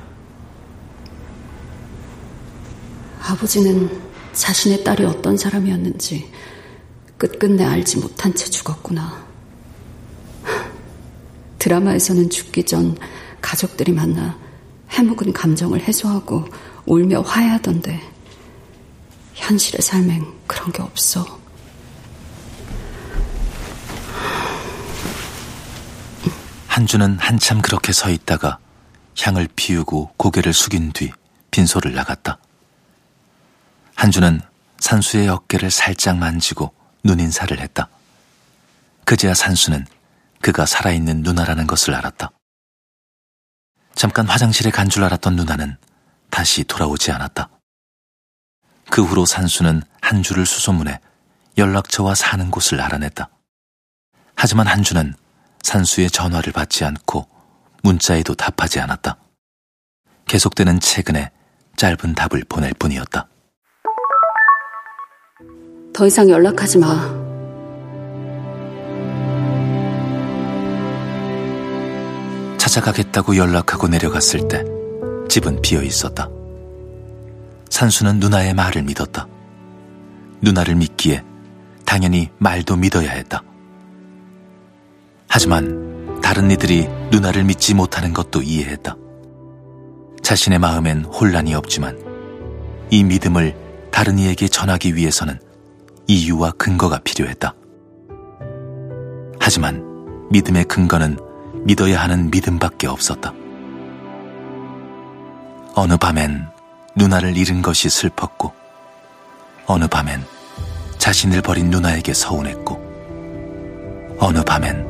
아버지는 3.21 4.01
자신의 4.33 4.83
딸이 4.83 5.05
어떤 5.05 5.37
사람이었는지 5.37 6.31
끝끝내 7.17 7.63
알지 7.63 7.97
못한 7.97 8.33
채 8.33 8.45
죽었구나. 8.45 9.27
드라마에서는 11.59 12.29
죽기 12.29 12.63
전 12.63 12.97
가족들이 13.41 13.91
만나 13.91 14.37
해묵은 14.91 15.33
감정을 15.33 15.81
해소하고 15.81 16.45
울며 16.85 17.21
화해하던데 17.21 18.01
현실의 19.35 19.81
삶엔 19.81 20.25
그런 20.47 20.71
게 20.71 20.81
없어. 20.81 21.39
한주는 26.67 27.17
한참 27.19 27.61
그렇게 27.61 27.91
서 27.91 28.09
있다가 28.09 28.57
향을 29.19 29.49
피우고 29.55 30.13
고개를 30.17 30.53
숙인 30.53 30.91
뒤 30.91 31.11
빈소를 31.51 31.93
나갔다. 31.93 32.37
한주는 33.95 34.39
산수의 34.79 35.27
어깨를 35.27 35.71
살짝 35.71 36.17
만지고 36.17 36.73
눈인사를 37.03 37.59
했다. 37.59 37.89
그제야 39.03 39.33
산수는 39.33 39.85
그가 40.41 40.65
살아있는 40.65 41.21
누나라는 41.21 41.67
것을 41.67 41.93
알았다. 41.93 42.31
잠깐 43.99 44.29
화장실에 44.29 44.71
간 44.71 44.87
줄 44.87 45.03
알았던 45.03 45.35
누나는 45.35 45.75
다시 46.29 46.63
돌아오지 46.63 47.11
않았다. 47.11 47.49
그 48.89 49.03
후로 49.03 49.25
산수는 49.25 49.81
한 50.01 50.23
주를 50.23 50.45
수소문해 50.45 51.01
연락처와 51.57 52.15
사는 52.15 52.49
곳을 52.49 52.79
알아냈다. 52.79 53.29
하지만 54.37 54.67
한 54.67 54.83
주는 54.83 55.13
산수의 55.63 56.11
전화를 56.11 56.53
받지 56.53 56.85
않고 56.85 57.27
문자에도 57.83 58.35
답하지 58.35 58.79
않았다. 58.79 59.17
계속되는 60.27 60.79
최근에 60.79 61.31
짧은 61.75 62.15
답을 62.15 62.45
보낼 62.47 62.73
뿐이었다. 62.75 63.27
더 65.93 66.07
이상 66.07 66.29
연락하지 66.29 66.77
마. 66.77 67.28
찾아가겠다고 72.69 73.35
연락하고 73.35 73.87
내려갔을 73.87 74.47
때 74.47 74.63
집은 75.27 75.59
비어 75.61 75.81
있었다. 75.81 76.29
산수는 77.69 78.19
누나의 78.19 78.53
말을 78.53 78.83
믿었다. 78.83 79.27
누나를 80.41 80.75
믿기에 80.75 81.23
당연히 81.85 82.29
말도 82.37 82.75
믿어야 82.75 83.09
했다. 83.11 83.41
하지만 85.27 86.19
다른 86.21 86.51
이들이 86.51 86.87
누나를 87.11 87.43
믿지 87.43 87.73
못하는 87.73 88.13
것도 88.13 88.43
이해했다. 88.43 88.95
자신의 90.21 90.59
마음엔 90.59 91.05
혼란이 91.05 91.55
없지만 91.55 91.97
이 92.91 93.03
믿음을 93.03 93.55
다른 93.91 94.19
이에게 94.19 94.47
전하기 94.47 94.95
위해서는 94.95 95.39
이유와 96.05 96.51
근거가 96.51 96.99
필요했다. 96.99 97.55
하지만 99.39 99.83
믿음의 100.31 100.65
근거는 100.65 101.28
믿어야 101.63 102.01
하는 102.01 102.29
믿음밖에 102.31 102.87
없었다. 102.87 103.33
어느 105.75 105.97
밤엔 105.97 106.47
누나를 106.95 107.37
잃은 107.37 107.61
것이 107.61 107.89
슬펐고, 107.89 108.51
어느 109.65 109.87
밤엔 109.87 110.23
자신을 110.97 111.41
버린 111.41 111.69
누나에게 111.69 112.13
서운했고, 112.13 112.89
어느 114.19 114.43
밤엔 114.43 114.85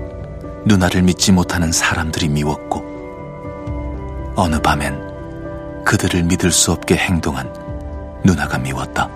누나를 0.65 1.03
믿지 1.03 1.31
못하는 1.31 1.71
사람들이 1.71 2.27
미웠고, 2.29 2.83
어느 4.35 4.59
밤엔 4.61 5.83
그들을 5.85 6.23
믿을 6.23 6.51
수 6.51 6.71
없게 6.71 6.95
행동한 6.95 7.51
누나가 8.23 8.57
미웠다. 8.57 9.09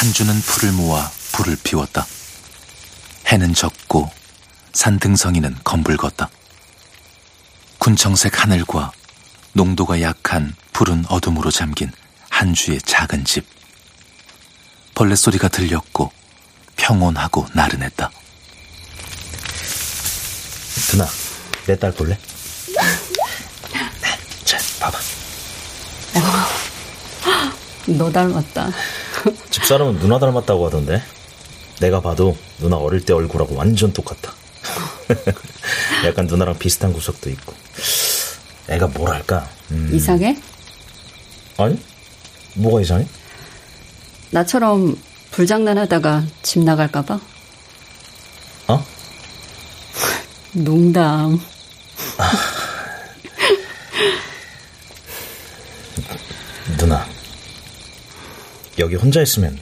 한주는 0.00 0.40
풀을 0.40 0.72
모아 0.72 1.10
불을 1.32 1.58
피웠다. 1.62 2.06
해는 3.26 3.52
졌고 3.52 4.10
산 4.72 4.98
등성이는 4.98 5.58
검붉었다. 5.62 6.30
군청색 7.78 8.42
하늘과 8.42 8.92
농도가 9.52 10.00
약한 10.00 10.56
푸른 10.72 11.04
어둠으로 11.10 11.50
잠긴 11.50 11.92
한 12.30 12.54
주의 12.54 12.80
작은 12.80 13.26
집. 13.26 13.44
벌레 14.94 15.14
소리가 15.14 15.48
들렸고 15.48 16.10
평온하고 16.76 17.46
나른했다. 17.52 18.10
누나, 20.92 21.06
내 21.66 21.76
딸 21.76 21.92
볼래? 21.92 22.18
자, 24.46 24.56
봐봐. 24.80 24.98
너 27.86 28.10
닮았다. 28.10 28.70
집사람은 29.50 29.98
누나 29.98 30.18
닮았다고 30.18 30.66
하던데. 30.66 31.02
내가 31.80 32.00
봐도 32.00 32.36
누나 32.58 32.76
어릴 32.76 33.04
때 33.04 33.12
얼굴하고 33.12 33.54
완전 33.54 33.92
똑같다. 33.92 34.32
약간 36.06 36.26
누나랑 36.26 36.58
비슷한 36.58 36.92
구석도 36.92 37.30
있고. 37.30 37.54
애가 38.68 38.88
뭐랄까. 38.88 39.48
음... 39.70 39.90
이상해? 39.92 40.36
아니, 41.56 41.78
뭐가 42.54 42.80
이상해? 42.82 43.06
나처럼 44.30 44.96
불장난하다가 45.30 46.24
집 46.42 46.60
나갈까봐? 46.60 47.20
어? 48.68 48.84
농담. 50.52 51.40
누나, 56.78 57.06
여기 58.80 58.96
혼자 58.96 59.20
있으면 59.22 59.58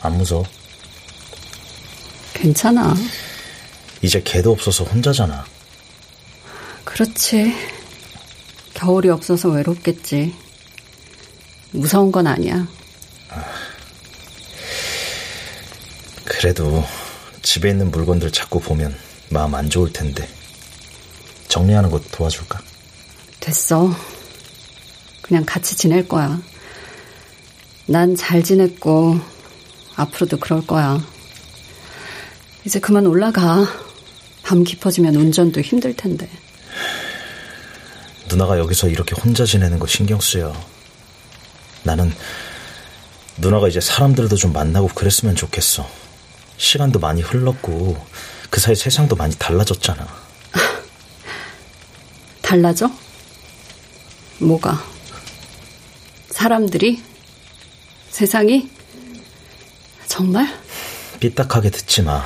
안 0.00 0.16
무서워. 0.16 0.44
괜찮아. 2.32 2.94
이제 4.00 4.22
개도 4.22 4.52
없어서 4.52 4.84
혼자잖아. 4.84 5.44
그렇지. 6.84 7.54
겨울이 8.74 9.08
없어서 9.08 9.48
외롭겠지. 9.50 10.34
무서운 11.72 12.12
건 12.12 12.26
아니야. 12.26 12.66
그래도 16.24 16.84
집에 17.42 17.70
있는 17.70 17.90
물건들 17.90 18.30
자꾸 18.30 18.60
보면 18.60 18.96
마음 19.30 19.54
안 19.54 19.68
좋을 19.68 19.92
텐데. 19.92 20.28
정리하는 21.48 21.90
것 21.90 22.02
도와줄까? 22.12 22.60
됐어. 23.40 23.94
그냥 25.22 25.44
같이 25.44 25.76
지낼 25.76 26.06
거야. 26.06 26.40
난 27.86 28.16
잘 28.16 28.42
지냈고, 28.42 29.18
앞으로도 29.96 30.38
그럴 30.38 30.66
거야. 30.66 31.04
이제 32.64 32.80
그만 32.80 33.06
올라가. 33.06 33.66
밤 34.42 34.64
깊어지면 34.64 35.14
운전도 35.14 35.60
힘들 35.60 35.94
텐데. 35.94 36.28
누나가 38.28 38.58
여기서 38.58 38.88
이렇게 38.88 39.14
혼자 39.20 39.44
지내는 39.44 39.78
거 39.78 39.86
신경 39.86 40.20
쓰여. 40.20 40.54
나는 41.82 42.12
누나가 43.38 43.68
이제 43.68 43.80
사람들도 43.80 44.36
좀 44.36 44.52
만나고 44.52 44.88
그랬으면 44.88 45.34
좋겠어. 45.36 45.88
시간도 46.56 46.98
많이 47.00 47.20
흘렀고 47.20 47.96
그 48.50 48.60
사이 48.60 48.74
세상도 48.74 49.16
많이 49.16 49.34
달라졌잖아. 49.38 50.06
달라져? 52.42 52.90
뭐가? 54.38 54.82
사람들이? 56.30 57.02
세상이? 58.14 58.70
정말? 60.06 60.46
삐딱하게 61.18 61.70
듣지 61.70 62.02
마. 62.02 62.22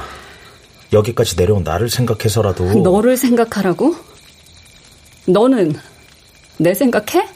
여기까지 0.93 1.35
내려온 1.37 1.65
나를 1.65 1.89
생각해서라도. 1.89 2.83
너를 2.83 3.17
생각하라고? 3.17 3.97
너는 5.27 5.75
내 6.59 6.75
생각해? 6.75 7.27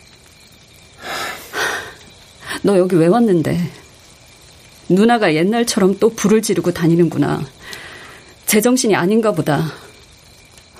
너 2.61 2.77
여기 2.77 2.95
왜 2.97 3.07
왔는데? 3.07 3.59
누나가 4.91 5.33
옛날처럼 5.35 5.99
또 5.99 6.11
불을 6.11 6.43
지르고 6.43 6.73
다니는구나. 6.75 7.41
제정신이 8.45 8.95
아닌가 8.95 9.33
보다. 9.33 9.73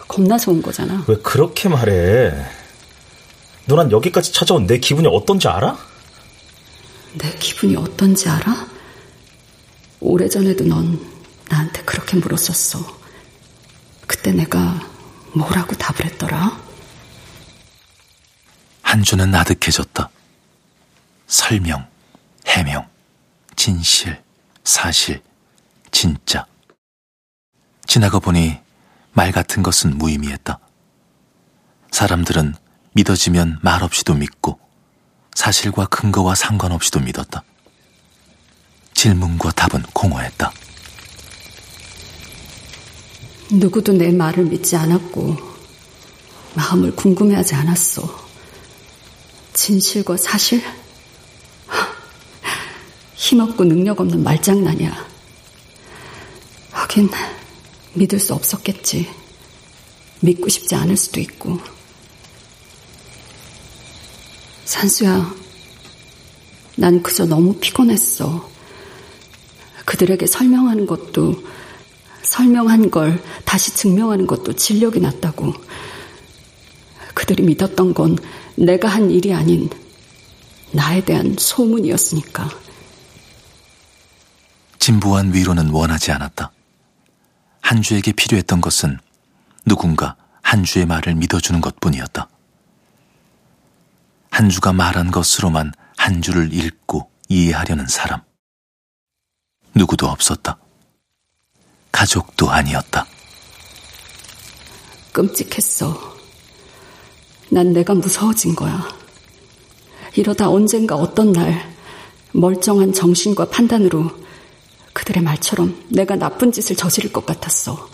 겁나서 0.09 0.51
온 0.51 0.61
거잖아. 0.61 1.07
왜 1.09 1.17
그렇게 1.23 1.71
말해? 1.71 2.35
누난 3.67 3.91
여기까지 3.91 4.31
찾아온 4.35 4.67
내 4.67 4.77
기분이 4.77 5.09
어떤지 5.11 5.49
알아? 5.49 5.92
내 7.15 7.31
기분이 7.39 7.77
어떤지 7.77 8.29
알아? 8.29 8.67
오래전에도 10.01 10.65
넌 10.65 10.99
나한테 11.49 11.83
그렇게 11.85 12.17
물었었어. 12.17 13.01
그때 14.07 14.33
내가 14.33 14.81
뭐라고 15.35 15.75
답을 15.75 16.05
했더라? 16.07 16.61
한주는 18.83 19.35
아득해졌다. 19.35 20.11
설명, 21.27 21.87
해명, 22.47 22.89
진실, 23.57 24.23
사실, 24.65 25.23
진짜. 25.91 26.47
지나가 27.87 28.19
보니 28.19 28.59
말 29.13 29.33
같은 29.33 29.63
것은 29.63 29.99
무의미했다. 29.99 30.59
사람들은 31.91 32.55
믿어지면 32.95 33.61
말없이도 33.63 34.15
믿고 34.15 34.59
사실과 35.35 35.87
근거와 35.87 36.35
상관없이도 36.35 37.01
믿었다. 37.01 37.43
질문과 38.95 39.51
답은 39.53 39.83
공허했다. 39.93 40.53
누구도 43.51 43.93
내 43.93 44.11
말을 44.11 44.45
믿지 44.45 44.77
않았고 44.77 45.37
마음을 46.55 46.95
궁금해하지 46.95 47.55
않았어. 47.55 48.23
진실과 49.53 50.17
사실? 50.17 50.63
힘없고 53.15 53.65
능력 53.65 54.01
없는 54.01 54.23
말장난이야. 54.23 55.07
하긴 56.71 57.11
믿을 57.95 58.19
수 58.19 58.35
없었겠지. 58.35 59.09
믿고 60.21 60.49
싶지 60.49 60.75
않을 60.75 60.97
수도 60.97 61.21
있고. 61.21 61.59
산수야, 64.73 65.35
난 66.77 67.03
그저 67.03 67.27
너무 67.27 67.55
피곤했어. 67.61 68.51
그들에게 69.85 70.27
설명하는 70.27 70.87
것도, 70.87 71.35
설명한 72.23 72.91
걸 72.91 73.23
다시 73.45 73.75
증명하는 73.75 74.27
것도 74.27 74.55
진력이 74.55 75.01
났다고. 75.01 75.53
그들이 77.13 77.43
믿었던 77.43 77.93
건 77.93 78.17
내가 78.57 78.89
한 78.89 79.11
일이 79.11 79.35
아닌 79.35 79.69
나에 80.71 81.05
대한 81.05 81.37
소문이었으니까. 81.39 82.49
진부한 84.79 85.35
위로는 85.35 85.69
원하지 85.69 86.13
않았다. 86.13 86.51
한주에게 87.61 88.13
필요했던 88.13 88.63
것은 88.63 88.99
누군가 89.67 90.17
한주의 90.41 90.87
말을 90.87 91.15
믿어주는 91.17 91.61
것 91.61 91.79
뿐이었다. 91.79 92.32
한 94.33 94.49
주가 94.49 94.73
말한 94.73 95.11
것으로만 95.11 95.73
한 95.99 96.23
주를 96.23 96.55
읽고 96.55 97.11
이해하려는 97.29 97.87
사람. 97.87 98.23
누구도 99.75 100.07
없었다. 100.09 100.57
가족도 101.93 102.51
아니었다. 102.51 103.07
끔찍했어. 105.13 106.17
난 107.51 107.75
내가 107.75 107.93
무서워진 107.93 108.57
거야. 108.57 108.83
이러다 110.17 110.49
언젠가 110.49 110.97
어떤 110.97 111.33
날 111.33 111.71
멀쩡한 112.33 112.95
정신과 112.95 113.51
판단으로 113.51 114.11
그들의 114.95 115.23
말처럼 115.23 115.85
내가 115.91 116.17
나쁜 116.17 116.51
짓을 116.51 116.75
저지를 116.75 117.13
것 117.13 117.27
같았어. 117.27 117.87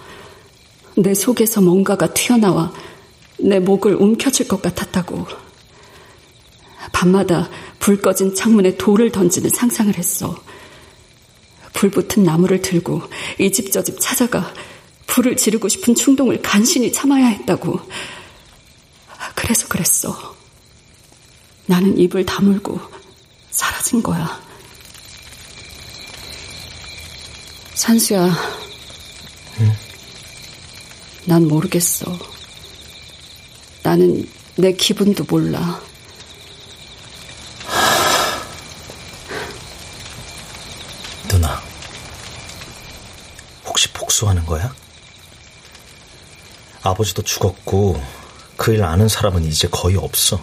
내 0.96 1.14
속에서 1.14 1.60
뭔가가 1.60 2.14
튀어나와 2.14 2.72
내 3.40 3.58
목을 3.58 3.96
움켜쥘 3.96 4.46
것 4.46 4.62
같았다고. 4.62 5.47
밤마다 6.92 7.48
불 7.78 8.00
꺼진 8.00 8.34
창문에 8.34 8.76
돌을 8.76 9.12
던지는 9.12 9.50
상상을 9.50 9.96
했어. 9.96 10.42
불 11.72 11.90
붙은 11.90 12.24
나무를 12.24 12.60
들고 12.60 13.02
이 13.38 13.52
집저집 13.52 14.00
찾아가 14.00 14.52
불을 15.06 15.36
지르고 15.36 15.68
싶은 15.68 15.94
충동을 15.94 16.42
간신히 16.42 16.92
참아야 16.92 17.26
했다고. 17.26 17.80
그래서 19.34 19.68
그랬어. 19.68 20.36
나는 21.66 21.96
입을 21.98 22.26
다물고 22.26 22.80
사라진 23.50 24.02
거야. 24.02 24.40
산수야. 27.74 28.34
응? 29.60 29.72
난 31.26 31.46
모르겠어. 31.46 32.18
나는 33.82 34.28
내 34.56 34.72
기분도 34.72 35.24
몰라. 35.24 35.80
누나, 41.28 41.62
혹시 43.64 43.92
복수하는 44.18 44.44
거야? 44.46 44.74
아버지도 46.82 47.22
죽었고 47.22 48.00
그 48.56 48.72
일 48.72 48.82
아는 48.82 49.08
사람은 49.08 49.44
이제 49.44 49.68
거의 49.70 49.96
없어. 49.96 50.40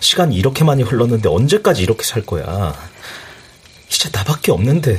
시간이 0.00 0.34
이렇게 0.34 0.64
많이 0.64 0.82
흘렀는데 0.82 1.28
언제까지 1.28 1.82
이렇게 1.82 2.02
살 2.04 2.24
거야? 2.24 2.74
이제 3.90 4.08
나밖에 4.12 4.50
없는데 4.50 4.98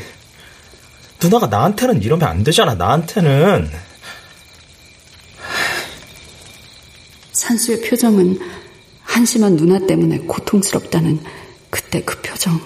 누나가 1.22 1.48
나한테는 1.48 2.04
이러면 2.04 2.28
안 2.28 2.44
되잖아. 2.44 2.76
나한테는. 2.76 3.72
산수의 7.32 7.82
표정은 7.82 8.40
한심한 9.02 9.56
누나 9.56 9.80
때문에 9.86 10.20
고통스럽다는 10.20 11.24
그때 11.70 12.04
그 12.04 12.22
표정. 12.22 12.60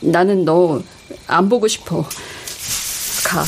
나는 0.00 0.44
너 0.44 0.82
안 1.26 1.48
보고 1.48 1.68
싶어. 1.68 2.02
가. 3.24 3.44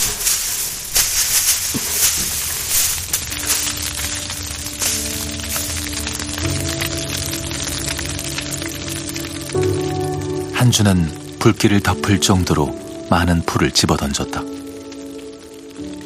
한주는 10.55 11.37
불길을 11.39 11.81
덮을 11.81 12.21
정도로 12.21 13.07
많은 13.11 13.43
불을 13.43 13.71
집어던졌다. 13.73 14.41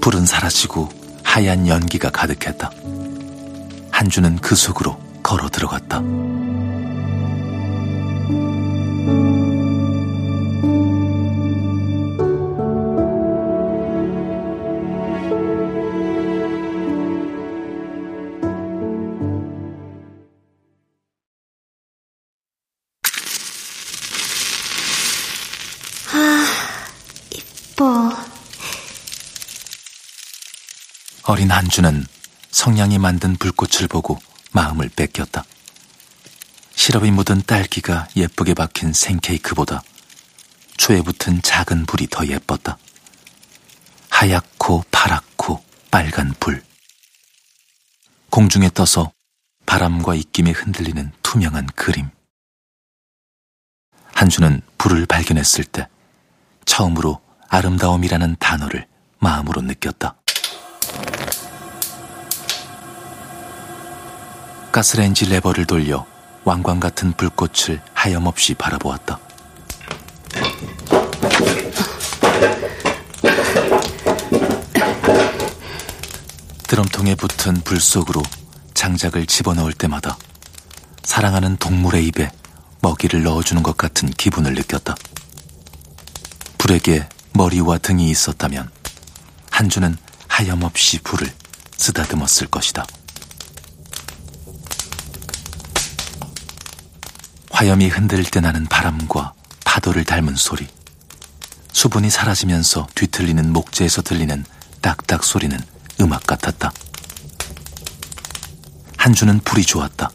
불은 0.01 0.27
사라지고 0.27 0.88
하얀 1.23 1.68
연기가 1.68 2.11
가득했다. 2.11 2.71
한주는 3.90 4.37
그 4.37 4.57
속으로 4.57 4.99
걸어 5.23 5.49
들어갔다. 5.49 6.03
어린 31.28 31.50
한주는 31.50 32.06
성냥이 32.50 32.96
만든 32.98 33.36
불꽃을 33.36 33.86
보고 33.86 34.18
마음을 34.52 34.88
뺏겼다. 34.88 35.44
시럽이 36.74 37.10
묻은 37.10 37.42
딸기가 37.42 38.08
예쁘게 38.16 38.54
박힌 38.54 38.94
생케이크보다 38.94 39.82
초에 40.78 41.02
붙은 41.02 41.42
작은 41.42 41.84
불이 41.84 42.06
더 42.10 42.26
예뻤다. 42.26 42.78
하얗고 44.08 44.84
파랗고 44.90 45.62
빨간 45.90 46.32
불. 46.40 46.64
공중에 48.30 48.70
떠서 48.70 49.12
바람과 49.66 50.14
입김에 50.14 50.52
흔들리는 50.52 51.12
투명한 51.22 51.66
그림. 51.74 52.08
한주는 54.14 54.62
불을 54.78 55.04
발견했을 55.04 55.64
때 55.64 55.88
처음으로 56.64 57.20
아름다움이라는 57.48 58.36
단어를 58.40 58.86
마음으로 59.18 59.60
느꼈다. 59.60 60.14
가스레인지 64.78 65.26
레버를 65.26 65.66
돌려 65.66 66.06
왕관 66.44 66.78
같은 66.78 67.12
불꽃을 67.14 67.82
하염없이 67.94 68.54
바라보았다. 68.54 69.18
드럼통에 76.68 77.16
붙은 77.16 77.54
불 77.62 77.80
속으로 77.80 78.22
장작을 78.74 79.26
집어넣을 79.26 79.72
때마다 79.72 80.16
사랑하는 81.02 81.56
동물의 81.56 82.06
입에 82.06 82.30
먹이를 82.80 83.24
넣어주는 83.24 83.60
것 83.64 83.76
같은 83.76 84.08
기분을 84.10 84.54
느꼈다. 84.54 84.94
불에게 86.56 87.08
머리와 87.32 87.78
등이 87.78 88.08
있었다면 88.10 88.70
한주는 89.50 89.96
하염없이 90.28 91.00
불을 91.00 91.32
쓰다듬었을 91.76 92.46
것이다. 92.46 92.86
화염이 97.59 97.88
흔들릴 97.88 98.31
때 98.31 98.38
나는 98.38 98.66
바람과 98.66 99.33
파도를 99.64 100.05
닮은 100.05 100.37
소리. 100.37 100.68
수분이 101.73 102.09
사라지면서 102.09 102.87
뒤틀리는 102.94 103.53
목재에서 103.53 104.01
들리는 104.01 104.44
딱딱 104.81 105.25
소리는 105.25 105.59
음악 106.01 106.25
같았다. 106.25 106.71
한주는 108.97 109.40
불이 109.40 109.64
좋았다. 109.64 110.09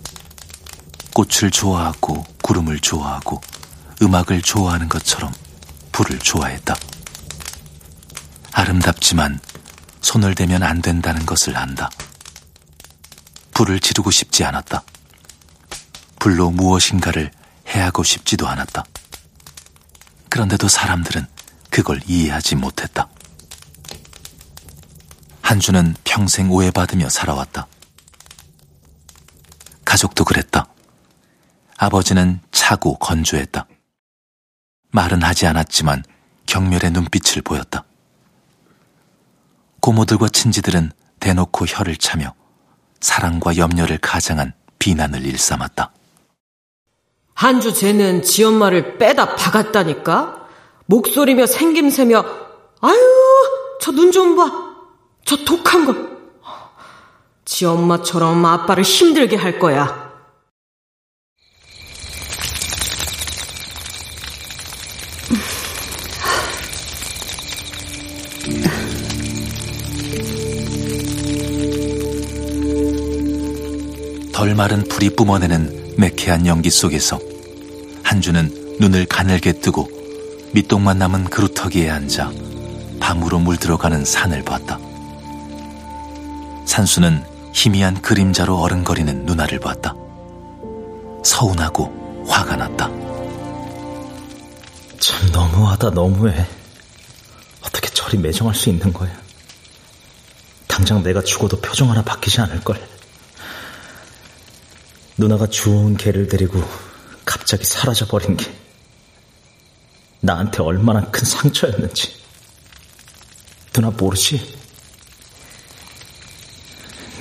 꽃을 1.14 1.52
좋아하고 1.52 2.24
구름을 2.42 2.80
좋아하고 2.80 3.42
음악을 4.02 4.42
좋아하는 4.42 4.88
것처럼 4.88 5.34
불을 5.92 6.20
좋아했다. 6.20 6.78
아름답지만 8.54 9.42
손을 10.00 10.34
대면 10.34 10.64
안 10.64 10.82
된다는 10.82 11.26
것을 11.26 11.58
안다. 11.58 11.90
불을 13.54 13.82
지르고 13.82 14.12
싶지 14.12 14.46
않았다. 14.46 14.84
불로 16.24 16.52
무엇인가를 16.52 17.32
해하고 17.68 18.02
싶지도 18.02 18.48
않았다. 18.48 18.86
그런데도 20.30 20.70
사람들은 20.70 21.28
그걸 21.70 22.00
이해하지 22.08 22.56
못했다. 22.56 23.10
한주는 25.42 25.94
평생 26.06 26.50
오해받으며 26.50 27.10
살아왔다. 27.10 27.68
가족도 29.84 30.24
그랬다. 30.24 30.68
아버지는 31.78 32.40
차고 32.54 33.00
건조했다. 33.00 33.68
말은 34.92 35.24
하지 35.24 35.46
않았지만 35.46 36.06
경멸의 36.46 36.92
눈빛을 36.92 37.42
보였다. 37.42 37.84
고모들과 39.82 40.30
친지들은 40.30 40.94
대놓고 41.20 41.66
혀를 41.66 41.98
차며 41.98 42.34
사랑과 43.02 43.58
염려를 43.58 43.98
가장한 43.98 44.54
비난을 44.80 45.26
일삼았다. 45.26 45.92
한 47.44 47.60
주 47.60 47.74
쟤는 47.74 48.24
지 48.24 48.46
엄마를 48.46 48.98
빼다 48.98 49.36
박았다니까? 49.36 50.48
목소리며 50.86 51.46
생김새며, 51.46 52.24
아유, 52.80 52.98
저 53.82 53.92
눈 53.92 54.14
좀 54.14 54.38
봐. 54.38 54.50
저 55.26 55.36
독한 55.44 55.86
거. 55.86 55.94
지 57.44 57.66
엄마처럼 57.66 58.46
아빠를 58.46 58.84
힘들게 58.86 59.36
할 59.36 59.60
거야. 59.60 60.14
덜 74.34 74.56
마른 74.56 74.84
불이 74.88 75.12
뿜어내는 75.16 75.96
매캐한 75.98 76.48
연기 76.48 76.70
속에서 76.70 77.20
한주는 78.13 78.78
눈을 78.80 79.08
가늘게 79.08 79.54
뜨고 79.54 79.89
밑동만 80.54 80.99
남은 80.99 81.32
그루터기에 81.32 81.89
앉아 81.89 82.32
밤으로 82.99 83.39
물들어가는 83.39 84.06
산을 84.06 84.43
봤다. 84.43 84.78
산수는 86.67 87.26
희미한 87.54 87.99
그림자로 88.04 88.60
어른거리는 88.60 89.26
누나를 89.26 89.60
봤다. 89.60 89.95
서운하고 91.26 92.26
화가 92.28 92.56
났다. 92.56 92.91
참 94.99 95.32
너무하다 95.32 95.89
너무해. 95.89 96.45
어떻게 97.62 97.89
저리 97.89 98.19
매정할 98.19 98.54
수 98.54 98.69
있는 98.69 98.93
거야. 98.93 99.12
당장 100.67 101.02
내가 101.02 101.23
죽어도 101.23 101.60
표정 101.62 101.89
하나 101.89 102.04
바뀌지 102.04 102.41
않을걸. 102.41 102.80
누나가 105.17 105.47
좋은 105.47 105.97
개를 105.97 106.28
데리고 106.28 106.63
갑자기 107.26 107.64
사라져버린 107.64 108.38
게 108.38 108.54
나한테 110.20 110.64
얼마나 110.64 111.02
큰 111.12 111.26
상처였는지. 111.26 112.14
누나 113.74 113.90
모르지? 113.90 114.58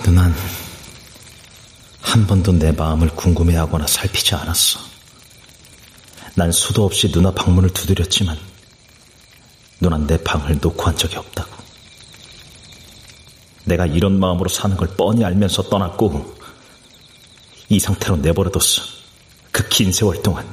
누난 0.04 0.34
한 2.00 2.26
번도 2.26 2.52
내 2.52 2.72
마음을 2.72 3.08
궁금해하거나 3.08 3.86
살피지 3.86 4.34
않았어. 4.34 4.80
난 6.34 6.52
수도 6.52 6.84
없이 6.84 7.10
누나 7.10 7.32
방문을 7.32 7.70
두드렸지만 7.70 8.38
누난 9.80 10.06
내 10.06 10.22
방을 10.22 10.58
놓고 10.60 10.82
한 10.84 10.96
적이 10.96 11.16
없다고. 11.16 11.50
내가 13.64 13.86
이런 13.86 14.18
마음으로 14.20 14.48
사는 14.48 14.76
걸 14.76 14.88
뻔히 14.96 15.24
알면서 15.24 15.64
떠났고 15.64 16.36
이 17.68 17.78
상태로 17.78 18.16
내버려뒀어. 18.18 19.01
그 19.52 19.68
긴 19.68 19.92
세월 19.92 20.20
동안. 20.22 20.46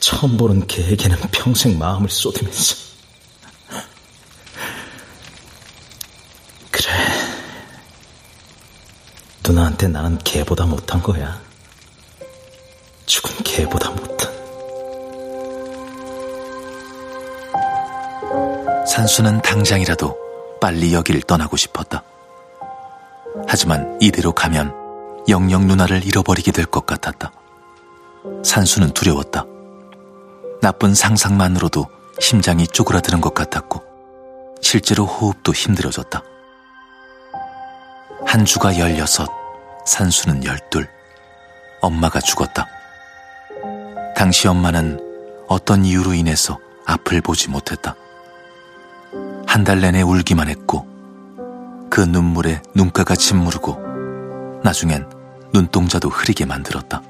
처음 0.00 0.36
보는 0.36 0.66
개에게는 0.66 1.18
평생 1.32 1.78
마음을 1.78 2.08
쏟으면서. 2.08 2.76
그래. 6.70 6.92
누나한테 9.44 9.88
나는 9.88 10.18
개보다 10.18 10.64
못한 10.66 11.02
거야. 11.02 11.40
죽은 13.06 13.36
개보다 13.44 13.90
못한. 13.90 14.28
산수는 18.86 19.42
당장이라도 19.42 20.16
빨리 20.60 20.92
여기를 20.94 21.22
떠나고 21.22 21.56
싶었다. 21.56 22.02
하지만 23.46 23.98
이대로 24.00 24.32
가면 24.32 24.77
영영 25.28 25.66
누나를 25.66 26.04
잃어버리게 26.06 26.52
될 26.52 26.66
것 26.66 26.86
같았다. 26.86 27.32
산수는 28.44 28.92
두려웠다. 28.92 29.44
나쁜 30.62 30.94
상상만으로도 30.94 31.86
심장이 32.20 32.66
쪼그라드는 32.66 33.20
것 33.20 33.34
같았고, 33.34 33.82
실제로 34.60 35.04
호흡도 35.06 35.52
힘들어졌다. 35.52 36.22
한 38.26 38.44
주가 38.44 38.76
열여섯, 38.78 39.28
산수는 39.86 40.44
열둘. 40.44 40.88
엄마가 41.80 42.20
죽었다. 42.20 42.66
당시 44.16 44.48
엄마는 44.48 44.98
어떤 45.48 45.84
이유로 45.84 46.14
인해서 46.14 46.58
앞을 46.86 47.20
보지 47.20 47.50
못했다. 47.50 47.94
한 49.46 49.64
달 49.64 49.80
내내 49.80 50.02
울기만 50.02 50.48
했고, 50.48 50.86
그 51.90 52.00
눈물에 52.00 52.60
눈가가 52.74 53.14
짓무르고 53.14 53.78
나중엔 54.62 55.08
눈동자도 55.52 56.08
흐리게 56.08 56.44
만들었다. 56.44 57.02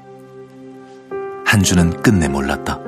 한주는 1.45 2.01
끝내 2.01 2.27
몰랐다. 2.27 2.79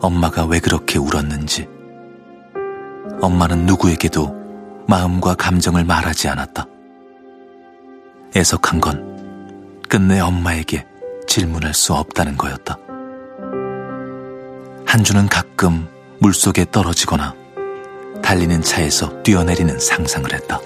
엄마가 0.00 0.46
왜 0.46 0.60
그렇게 0.60 0.98
울었는지. 0.98 1.68
엄마는 3.20 3.66
누구에게도 3.66 4.34
마음과 4.86 5.34
감정을 5.34 5.84
말하지 5.84 6.28
않았다. 6.28 6.66
애석한 8.36 8.80
건 8.80 9.80
끝내 9.88 10.20
엄마에게 10.20 10.86
질문할 11.26 11.74
수 11.74 11.94
없다는 11.94 12.36
거였다. 12.36 12.78
한주는 14.86 15.26
가끔 15.28 15.88
물속에 16.20 16.66
떨어지거나 16.70 17.34
달리는 18.22 18.62
차에서 18.62 19.22
뛰어내리는 19.22 19.78
상상을 19.78 20.32
했다. 20.32 20.60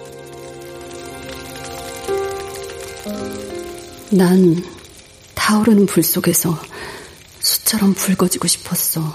난 4.15 4.63
타오르는 5.35 5.87
불 5.87 6.03
속에서 6.03 6.61
숯처럼 7.41 7.95
붉어지고 7.95 8.47
싶었어. 8.47 9.15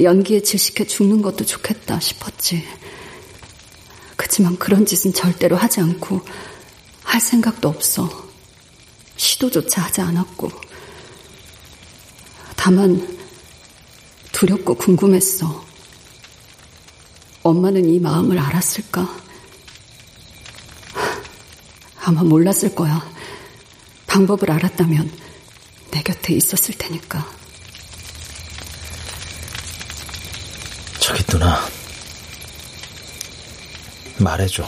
연기에 0.00 0.40
질식해 0.40 0.86
죽는 0.86 1.20
것도 1.20 1.44
좋겠다 1.44 2.00
싶었지. 2.00 2.64
그치만 4.16 4.56
그런 4.56 4.86
짓은 4.86 5.12
절대로 5.12 5.54
하지 5.54 5.80
않고 5.80 6.22
할 7.02 7.20
생각도 7.20 7.68
없어. 7.68 8.08
시도조차 9.18 9.82
하지 9.82 10.00
않았고. 10.00 10.50
다만 12.56 13.18
두렵고 14.32 14.76
궁금했어. 14.76 15.62
엄마는 17.42 17.84
이 17.86 18.00
마음을 18.00 18.38
알았을까? 18.38 19.14
아마 22.02 22.22
몰랐을 22.22 22.74
거야. 22.74 23.15
방법을 24.06 24.50
알았다면 24.50 25.10
내 25.90 26.02
곁에 26.02 26.34
있었을 26.34 26.74
테니까. 26.76 27.26
저기 31.00 31.22
누나, 31.24 31.60
말해줘. 34.18 34.66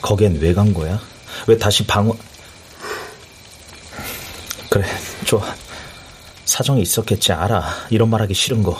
거기엔 0.00 0.40
왜간 0.40 0.72
거야? 0.72 1.00
왜 1.46 1.58
다시 1.58 1.86
방어... 1.86 2.16
그래, 4.70 4.86
좋아. 5.24 5.54
사정이 6.44 6.80
있었겠지, 6.82 7.32
알아. 7.32 7.86
이런 7.90 8.08
말하기 8.10 8.34
싫은 8.34 8.62
거. 8.62 8.78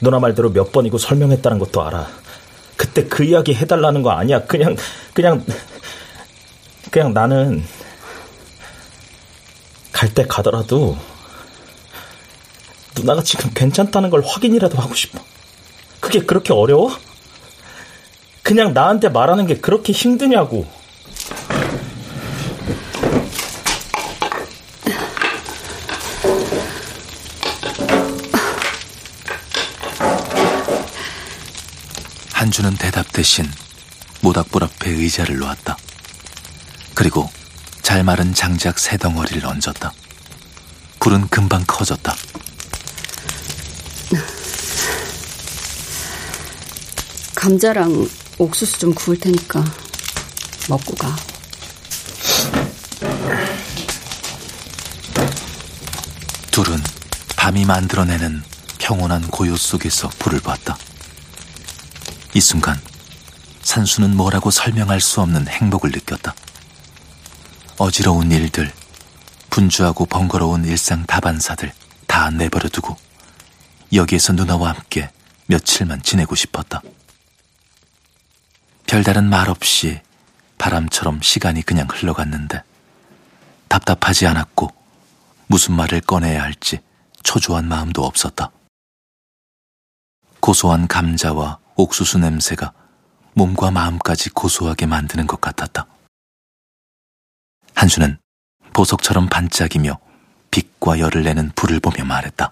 누나 0.00 0.18
말대로 0.18 0.52
몇 0.52 0.72
번이고 0.72 0.98
설명했다는 0.98 1.58
것도 1.58 1.82
알아. 1.82 2.08
그때 2.76 3.04
그 3.06 3.24
이야기 3.24 3.54
해달라는 3.54 4.02
거 4.02 4.10
아니야. 4.10 4.44
그냥, 4.44 4.76
그냥, 5.14 5.44
그냥 6.90 7.14
나는 7.14 7.66
갈 9.96 10.12
때 10.12 10.26
가더라도 10.26 10.98
누나가 12.94 13.22
지금 13.22 13.50
괜찮다는 13.54 14.10
걸 14.10 14.22
확인이라도 14.22 14.76
하고 14.76 14.94
싶어. 14.94 15.18
그게 16.00 16.20
그렇게 16.20 16.52
어려워? 16.52 16.94
그냥 18.42 18.74
나한테 18.74 19.08
말하는 19.08 19.46
게 19.46 19.56
그렇게 19.56 19.94
힘드냐고. 19.94 20.66
한주는 32.34 32.74
대답 32.76 33.10
대신 33.12 33.50
모닥불 34.20 34.62
앞에 34.62 34.90
의자를 34.90 35.38
놓았다. 35.38 35.78
그리고 36.94 37.30
잘 37.86 38.02
마른 38.02 38.34
장작 38.34 38.80
세 38.80 38.96
덩어리를 38.96 39.46
얹었다. 39.46 39.92
불은 40.98 41.28
금방 41.28 41.62
커졌다. 41.68 42.16
감자랑 47.36 48.08
옥수수 48.38 48.80
좀 48.80 48.92
구울 48.92 49.20
테니까 49.20 49.64
먹고 50.68 50.96
가. 50.96 51.14
둘은 56.50 56.82
밤이 57.36 57.66
만들어내는 57.66 58.42
평온한 58.78 59.28
고요 59.28 59.56
속에서 59.56 60.08
불을 60.18 60.40
봤다. 60.40 60.76
이 62.34 62.40
순간 62.40 62.80
산수는 63.62 64.16
뭐라고 64.16 64.50
설명할 64.50 65.00
수 65.00 65.20
없는 65.20 65.46
행복을 65.46 65.92
느꼈다. 65.92 66.34
어지러운 67.78 68.32
일들, 68.32 68.72
분주하고 69.50 70.06
번거로운 70.06 70.64
일상 70.64 71.04
다반사들 71.04 71.72
다 72.06 72.30
내버려 72.30 72.70
두고 72.70 72.96
여기에서 73.92 74.32
누나와 74.32 74.70
함께 74.70 75.10
며칠만 75.46 76.02
지내고 76.02 76.34
싶었다. 76.34 76.80
별다른 78.86 79.28
말 79.28 79.50
없이 79.50 80.00
바람처럼 80.56 81.20
시간이 81.20 81.62
그냥 81.62 81.86
흘러갔는데 81.90 82.62
답답하지 83.68 84.26
않았고 84.26 84.70
무슨 85.46 85.74
말을 85.74 86.00
꺼내야 86.00 86.42
할지 86.42 86.80
초조한 87.24 87.68
마음도 87.68 88.04
없었다. 88.06 88.50
고소한 90.40 90.88
감자와 90.88 91.58
옥수수 91.74 92.18
냄새가 92.18 92.72
몸과 93.34 93.70
마음까지 93.70 94.30
고소하게 94.30 94.86
만드는 94.86 95.26
것 95.26 95.40
같았다. 95.42 95.85
한수는 97.76 98.18
보석처럼 98.72 99.28
반짝이며 99.28 100.00
빛과 100.50 100.98
열을 100.98 101.22
내는 101.22 101.52
불을 101.54 101.78
보며 101.78 102.04
말했다. 102.04 102.50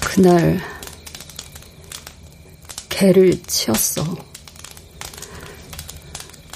그날 0.00 0.60
개를 2.88 3.40
치었어. 3.44 4.04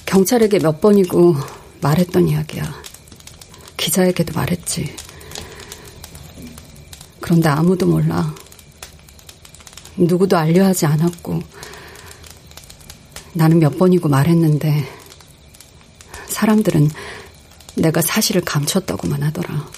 경찰에게 0.05 0.59
몇 0.59 0.81
번이고 0.81 1.37
말했던 1.81 2.29
이야기야. 2.29 2.65
기자에게도 3.77 4.35
말했지. 4.35 4.95
그런데 7.21 7.49
아무도 7.49 7.87
몰라. 7.87 8.35
누구도 9.97 10.37
알려 10.37 10.67
하지 10.67 10.87
않았고, 10.87 11.41
나는 13.35 13.59
몇 13.59 13.77
번이고 13.79 14.09
말했는데, 14.09 14.89
사람들은 16.29 16.89
내가 17.75 18.01
사실을 18.01 18.43
감췄다고만 18.43 19.25
하더라. 19.25 19.69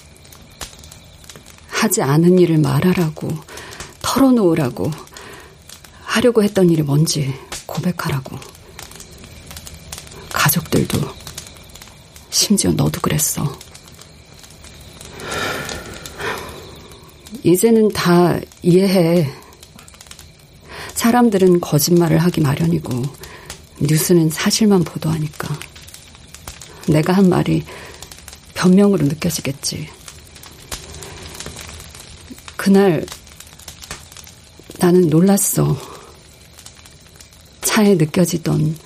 하지 1.67 2.03
않은 2.03 2.37
일을 2.37 2.59
말하라고, 2.59 3.29
털어놓으라고, 4.03 4.91
하려고 6.03 6.43
했던 6.43 6.69
일이 6.69 6.83
뭔지 6.83 7.33
고백하라고. 7.65 8.37
가족들도, 10.31 10.99
심지어 12.29 12.71
너도 12.71 13.01
그랬어. 13.01 13.57
이제는 17.43 17.89
다 17.89 18.39
이해해. 18.61 19.31
사람들은 20.93 21.59
거짓말을 21.59 22.19
하기 22.19 22.41
마련이고, 22.41 23.26
뉴스는 23.79 24.29
사실만 24.29 24.83
보도하니까. 24.83 25.57
내가 26.87 27.13
한 27.13 27.29
말이 27.29 27.63
변명으로 28.53 29.05
느껴지겠지. 29.05 29.87
그날 32.55 33.05
나는 34.79 35.09
놀랐어. 35.09 35.77
차에 37.61 37.95
느껴지던 37.95 38.77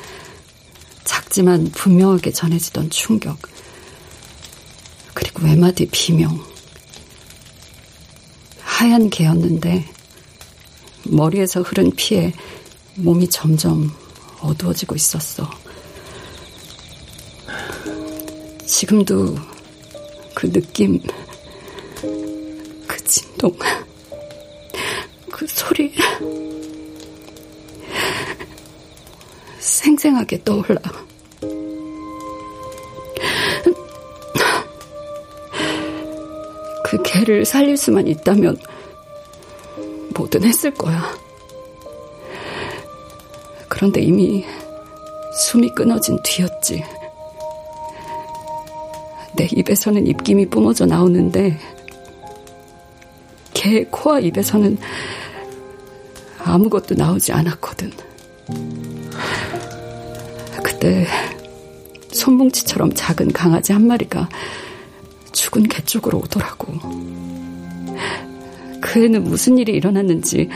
작지만 1.04 1.72
분명하게 1.72 2.32
전해지던 2.32 2.89
충격. 2.89 3.38
그리고 5.14 5.44
외마디 5.44 5.88
비명. 5.88 6.44
하얀 8.60 9.10
개였는데 9.10 9.86
머리에서 11.04 11.62
흐른 11.62 11.92
피에 11.92 12.34
몸이 12.96 13.30
점점 13.30 13.92
어두워지고 14.42 14.96
있었어. 14.96 15.50
지금도 18.66 19.36
그 20.34 20.52
느낌, 20.52 21.00
그 22.88 23.04
진동, 23.06 23.56
그 25.32 25.46
소리 25.48 25.94
생생하게 29.60 30.44
떠올라. 30.44 30.82
그 36.84 37.02
개를 37.04 37.46
살릴 37.46 37.78
수만 37.78 38.08
있다면 38.08 38.58
뭐든 40.16 40.44
했을 40.44 40.74
거야. 40.74 41.16
그런데 43.82 44.00
이미 44.00 44.46
숨이 45.34 45.72
끊어진 45.74 46.16
뒤였지. 46.22 46.84
내 49.36 49.48
입에서는 49.52 50.06
입김이 50.06 50.46
뿜어져 50.52 50.86
나오는데 50.86 51.58
개의 53.56 53.86
코와 53.90 54.20
입에서는 54.20 54.78
아무것도 56.44 56.94
나오지 56.94 57.32
않았거든. 57.32 57.92
그때 60.64 61.08
손뭉치처럼 62.12 62.94
작은 62.94 63.34
강아지 63.34 63.74
한 63.74 63.88
마리가 63.88 64.30
죽은 65.32 65.64
개 65.64 65.84
쪽으로 65.84 66.20
오더라고. 66.20 66.74
그 68.80 69.06
애는 69.06 69.24
무슨 69.24 69.58
일이 69.58 69.72
일어났는지 69.72 70.50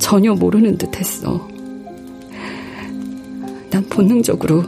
전혀 0.00 0.34
모르는 0.34 0.76
듯 0.76 0.96
했어. 0.96 1.48
난 3.70 3.84
본능적으로 3.88 4.64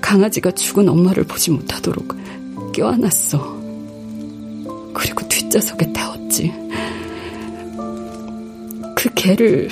강아지가 0.00 0.50
죽은 0.50 0.88
엄마를 0.88 1.24
보지 1.24 1.50
못하도록 1.50 2.72
껴안았어. 2.72 3.60
그리고 4.94 5.26
뒷좌석에 5.28 5.92
태웠지. 5.92 6.52
그 8.96 9.08
개를 9.14 9.68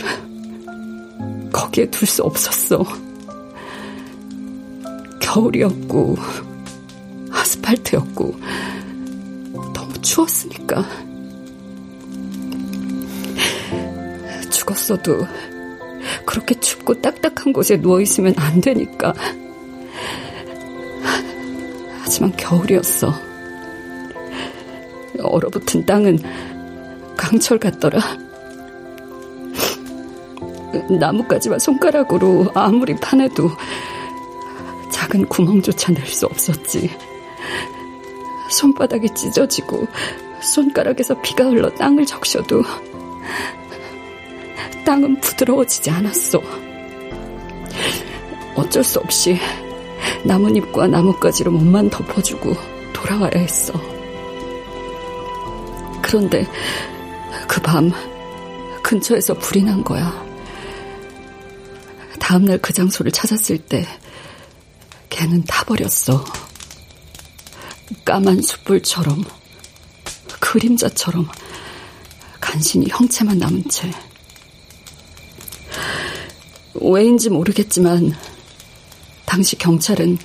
거기에 1.52 1.86
둘 1.90 2.08
수 2.08 2.22
없었어. 2.22 2.84
겨울이었고, 5.20 6.16
아스팔트였고, 7.30 8.34
너무 9.74 9.92
추웠으니까. 10.00 10.84
죽었어도 14.50 15.26
그렇게 16.30 16.54
춥고 16.54 17.02
딱딱한 17.02 17.52
곳에 17.52 17.76
누워있으면 17.76 18.34
안 18.36 18.60
되니까. 18.60 19.12
하지만 22.02 22.30
겨울이었어. 22.36 23.12
얼어붙은 25.20 25.84
땅은 25.86 26.20
강철 27.16 27.58
같더라. 27.58 28.00
나뭇가지와 31.00 31.58
손가락으로 31.58 32.48
아무리 32.54 32.94
파내도 32.94 33.50
작은 34.92 35.26
구멍조차 35.26 35.92
낼 35.92 36.06
수 36.06 36.26
없었지. 36.26 36.90
손바닥이 38.50 39.12
찢어지고 39.16 39.88
손가락에서 40.40 41.20
피가 41.22 41.46
흘러 41.46 41.74
땅을 41.74 42.06
적셔도 42.06 42.62
땅은 44.90 45.20
부드러워지지 45.20 45.88
않았어. 45.88 46.42
어쩔 48.56 48.82
수 48.82 48.98
없이 48.98 49.38
나뭇잎과 50.24 50.88
나뭇가지로 50.88 51.52
몸만 51.52 51.90
덮어주고 51.90 52.56
돌아와야 52.92 53.30
했어. 53.36 53.72
그런데 56.02 56.44
그 57.46 57.62
밤 57.62 57.92
근처에서 58.82 59.34
불이 59.34 59.62
난 59.62 59.84
거야. 59.84 60.12
다음날 62.18 62.58
그 62.58 62.72
장소를 62.72 63.12
찾았을 63.12 63.58
때 63.58 63.86
걔는 65.08 65.44
타버렸어. 65.44 66.24
까만 68.04 68.42
숯불처럼 68.42 69.22
그림자처럼 70.40 71.28
간신히 72.40 72.88
형체만 72.88 73.38
남은 73.38 73.68
채. 73.68 73.88
왜인지 76.74 77.30
모르겠지만 77.30 78.14
당시 79.26 79.56
경찰은 79.56 80.18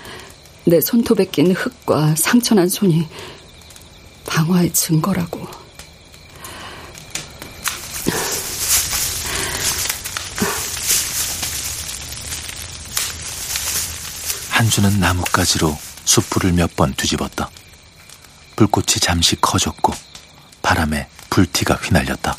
내 0.65 0.81
손톱에 0.81 1.25
낀 1.25 1.51
흙과 1.51 2.15
상처난 2.15 2.69
손이 2.69 3.07
방화의 4.25 4.73
증거라고. 4.73 5.47
한주는 14.49 14.99
나뭇가지로 14.99 15.77
숯불을 16.05 16.53
몇 16.53 16.75
번 16.75 16.93
뒤집었다. 16.93 17.49
불꽃이 18.55 18.85
잠시 19.01 19.35
커졌고 19.39 19.93
바람에 20.61 21.07
불티가 21.29 21.75
휘날렸다. 21.75 22.35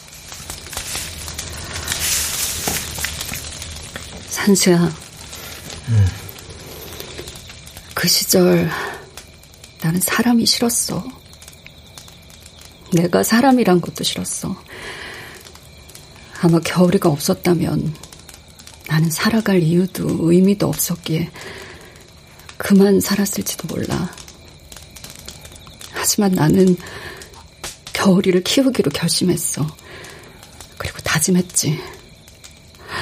산수야. 4.47 4.78
음. 5.88 6.07
그 7.94 8.07
시절 8.07 8.70
나는 9.82 10.01
사람이 10.01 10.47
싫었어. 10.47 11.05
내가 12.92 13.24
사람이란 13.24 13.80
것도 13.80 14.05
싫었어. 14.05 14.55
아마 16.42 16.61
겨울이가 16.61 17.09
없었다면 17.09 17.92
나는 18.86 19.11
살아갈 19.11 19.62
이유도 19.62 20.30
의미도 20.30 20.68
없었기에 20.68 21.28
그만 22.57 23.01
살았을지도 23.01 23.66
몰라. 23.66 24.14
하지만 25.90 26.30
나는 26.32 26.76
겨울이를 27.92 28.44
키우기로 28.44 28.92
결심했어. 28.92 29.66
그리고 30.78 30.99
다짐했지. 30.99 31.80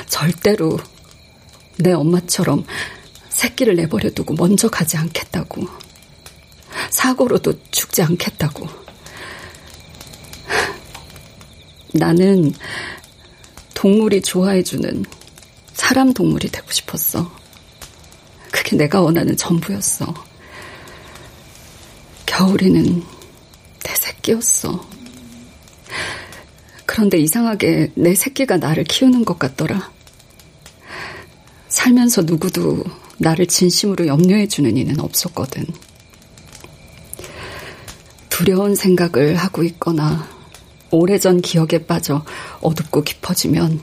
절대로 0.07 0.78
내 1.79 1.93
엄마처럼 1.93 2.64
새끼를 3.29 3.77
내버려 3.77 4.11
두고 4.11 4.35
먼저 4.35 4.68
가지 4.68 4.97
않겠다고. 4.97 5.66
사고로도 6.91 7.55
죽지 7.70 8.03
않겠다고. 8.03 8.68
나는 11.93 12.53
동물이 13.75 14.22
좋아해주는 14.22 15.05
사람 15.75 16.12
동물이 16.12 16.49
되고 16.49 16.70
싶었어. 16.70 17.31
그게 18.51 18.77
내가 18.77 19.01
원하는 19.01 19.37
전부였어. 19.37 20.14
겨울이는 22.27 23.03
내 23.85 23.95
새끼였어. 23.95 24.89
그런데 26.87 27.18
이상하게 27.18 27.93
내 27.95 28.14
새끼가 28.14 28.57
나를 28.57 28.85
키우는 28.85 29.25
것 29.25 29.39
같더라. 29.39 29.93
살면서 31.85 32.22
누구도 32.22 32.82
나를 33.18 33.47
진심으로 33.47 34.07
염려해주는 34.07 34.74
이는 34.74 35.01
없었거든. 35.01 35.66
두려운 38.30 38.74
생각을 38.74 39.37
하고 39.37 39.62
있거나 39.64 40.26
오래전 40.91 41.43
기억에 41.43 41.85
빠져 41.87 42.24
어둡고 42.62 43.03
깊어지면 43.03 43.82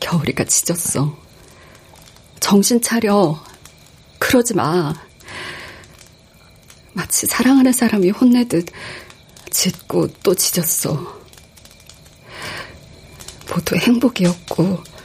겨울이가 0.00 0.44
짖었어. 0.44 1.16
정신 2.40 2.82
차려. 2.82 3.42
그러지 4.18 4.52
마. 4.54 4.92
마치 6.92 7.26
사랑하는 7.26 7.72
사람이 7.72 8.10
혼내듯 8.10 8.66
짖고 9.50 10.08
또 10.22 10.34
짖었어. 10.34 11.22
모두 13.50 13.76
행복이었고, 13.76 14.97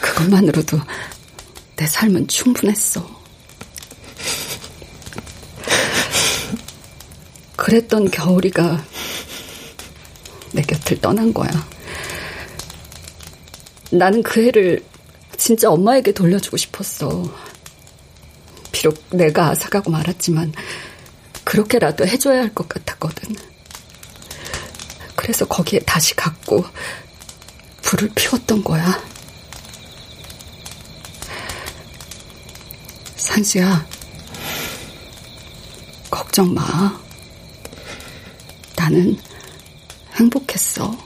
그것만으로도 0.00 0.78
내 1.76 1.86
삶은 1.86 2.28
충분했어. 2.28 3.18
그랬던 7.56 8.10
겨울이가 8.10 8.84
내 10.52 10.62
곁을 10.62 11.00
떠난 11.00 11.32
거야. 11.34 11.50
나는 13.90 14.22
그 14.22 14.46
애를 14.46 14.84
진짜 15.36 15.70
엄마에게 15.70 16.12
돌려주고 16.12 16.56
싶었어. 16.56 17.22
비록 18.72 19.02
내가 19.10 19.48
아삭하고 19.50 19.90
말았지만 19.90 20.52
그렇게라도 21.44 22.06
해줘야 22.06 22.42
할 22.42 22.54
것 22.54 22.68
같았거든. 22.68 23.34
그래서 25.16 25.46
거기에 25.46 25.80
다시 25.80 26.14
갔고 26.14 26.64
불을 27.82 28.10
피웠던 28.14 28.62
거야. 28.64 29.02
산수야, 33.28 33.86
걱정 36.10 36.54
마. 36.54 36.98
나는 38.74 39.18
행복했어. 40.14 40.96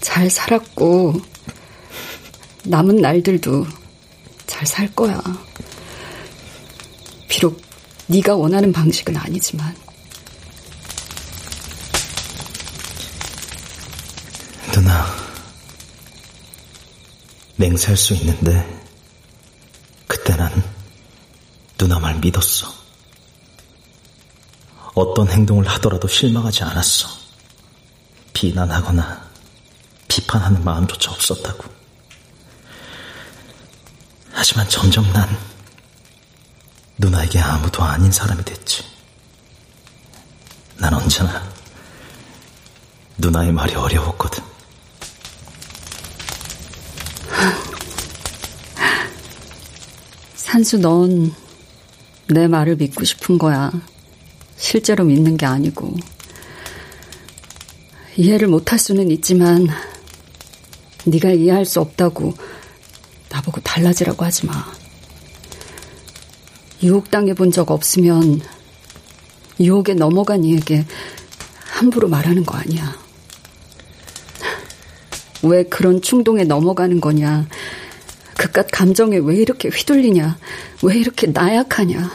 잘 0.00 0.30
살았고, 0.30 1.20
남은 2.62 2.96
날들도 2.98 3.66
잘 4.46 4.64
살 4.64 4.94
거야. 4.94 5.20
비록 7.28 7.60
네가 8.06 8.36
원하는 8.36 8.72
방식은 8.72 9.16
아니지만. 9.16 9.74
누나, 14.72 15.06
맹세할 17.56 17.96
수 17.96 18.14
있는데 18.14 18.84
그때 20.06 20.36
난 20.36 20.62
누나 21.78 21.98
말 21.98 22.14
믿었어. 22.18 22.72
어떤 24.94 25.28
행동을 25.28 25.66
하더라도 25.68 26.08
실망하지 26.08 26.64
않았어. 26.64 27.08
비난하거나 28.32 29.26
비판하는 30.08 30.64
마음조차 30.64 31.10
없었다고. 31.10 31.64
하지만 34.32 34.68
점점 34.68 35.10
난 35.12 35.28
누나에게 36.98 37.38
아무도 37.40 37.82
아닌 37.82 38.10
사람이 38.10 38.44
됐지. 38.44 38.84
난 40.76 40.92
언제나 40.94 41.42
누나의 43.18 43.52
말이 43.52 43.74
어려웠거든. 43.74 44.44
산수 50.56 50.78
넌 50.78 51.34
내 52.28 52.48
말을 52.48 52.76
믿고 52.76 53.04
싶은 53.04 53.36
거야. 53.36 53.70
실제로 54.56 55.04
믿는 55.04 55.36
게 55.36 55.44
아니고. 55.44 55.94
이해를 58.16 58.48
못할 58.48 58.78
수는 58.78 59.10
있지만 59.10 59.68
네가 61.04 61.32
이해할 61.32 61.66
수 61.66 61.80
없다고 61.80 62.32
나보고 63.28 63.60
달라지라고 63.60 64.24
하지 64.24 64.46
마. 64.46 64.54
유혹당해 66.82 67.34
본 67.34 67.50
적 67.50 67.70
없으면 67.70 68.40
유혹에 69.60 69.92
넘어간 69.92 70.42
이에게 70.42 70.86
함부로 71.66 72.08
말하는 72.08 72.46
거 72.46 72.56
아니야. 72.56 72.98
왜 75.42 75.64
그런 75.64 76.00
충동에 76.00 76.44
넘어가는 76.44 76.98
거냐. 76.98 77.46
그깟 78.36 78.68
감정에 78.70 79.18
왜 79.18 79.36
이렇게 79.36 79.68
휘둘리냐. 79.68 80.38
왜 80.82 80.96
이렇게 80.96 81.26
나약하냐. 81.26 82.10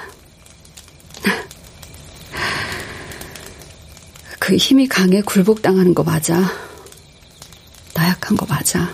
그 4.39 4.55
힘이 4.55 4.87
강해 4.87 5.21
굴복당하는 5.21 5.93
거 5.93 6.03
맞아. 6.03 6.51
나약한 7.93 8.37
거 8.37 8.45
맞아. 8.45 8.91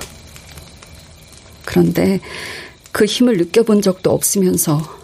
그런데 1.66 2.20
그 2.92 3.06
힘을 3.06 3.38
느껴본 3.38 3.82
적도 3.82 4.12
없으면서 4.12 4.98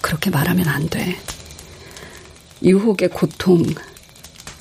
그렇게 0.00 0.30
말하면 0.30 0.68
안 0.68 0.88
돼. 0.88 1.16
유혹의 2.62 3.10
고통, 3.10 3.64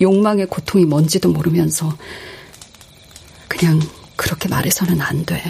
욕망의 0.02 0.48
고통이 0.48 0.86
뭔지도 0.86 1.30
모르면서 1.30 1.98
그냥 3.48 3.80
그렇게 4.16 4.50
말해서는 4.50 5.02
안 5.02 5.26
돼. 5.26 5.42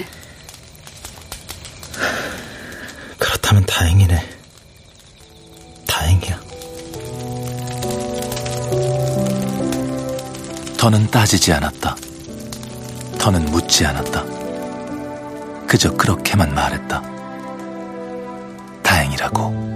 그렇다면 3.51 3.65
다행이네. 3.65 4.29
다행이야. 5.85 6.39
더는 10.77 11.11
따지지 11.11 11.51
않았다. 11.51 11.95
더는 13.19 13.45
묻지 13.45 13.85
않았다. 13.85 14.23
그저 15.67 15.91
그렇게만 15.97 16.53
말했다. 16.53 17.01
다행이라고. 18.83 19.70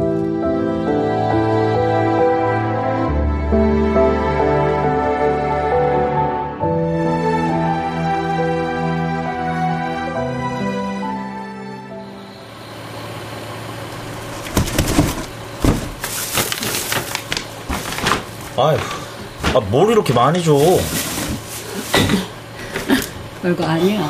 아휴, 18.57 18.77
아, 19.53 19.59
뭘 19.69 19.91
이렇게 19.91 20.13
많이 20.13 20.41
줘? 20.43 20.55
별거 23.41 23.65
아니야. 23.65 24.09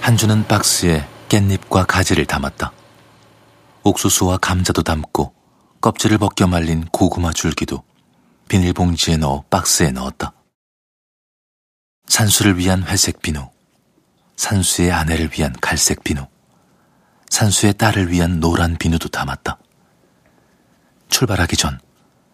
한주는 0.00 0.46
박스에 0.46 1.06
깻잎과 1.28 1.86
가지를 1.86 2.26
담았다. 2.26 2.72
옥수수와 3.82 4.38
감자도 4.38 4.82
담고 4.82 5.32
껍질을 5.80 6.18
벗겨 6.18 6.46
말린 6.46 6.84
고구마 6.92 7.32
줄기도 7.32 7.82
비닐봉지에 8.48 9.16
넣어 9.16 9.42
박스에 9.48 9.90
넣었다. 9.90 10.34
산수를 12.06 12.58
위한 12.58 12.84
회색 12.84 13.22
비누, 13.22 13.48
산수의 14.36 14.92
아내를 14.92 15.30
위한 15.32 15.54
갈색 15.60 16.04
비누, 16.04 16.26
산수의 17.30 17.74
딸을 17.74 18.10
위한 18.10 18.38
노란 18.38 18.76
비누도 18.76 19.08
담았다. 19.08 19.58
출발하기 21.12 21.56
전 21.56 21.78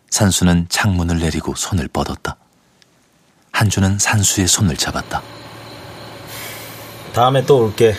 산수는 0.09 0.68
창문을 0.70 1.18
내리고 1.18 1.55
손을 1.55 1.89
뻗었다. 1.89 2.37
한주는 3.53 3.99
산수의 3.99 4.47
손을 4.47 4.76
잡았다. 4.76 5.20
다음에 7.12 7.45
또 7.45 7.59
올게. 7.59 7.95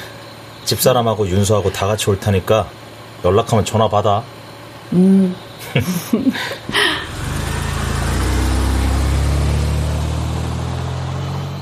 집사람하고 0.64 1.28
윤수하고 1.28 1.72
다 1.74 1.86
같이 1.86 2.10
올 2.10 2.20
테니까 2.20 2.68
연락하면 3.26 3.66
전화 3.66 3.88
받아. 3.90 4.24
음. 4.94 5.36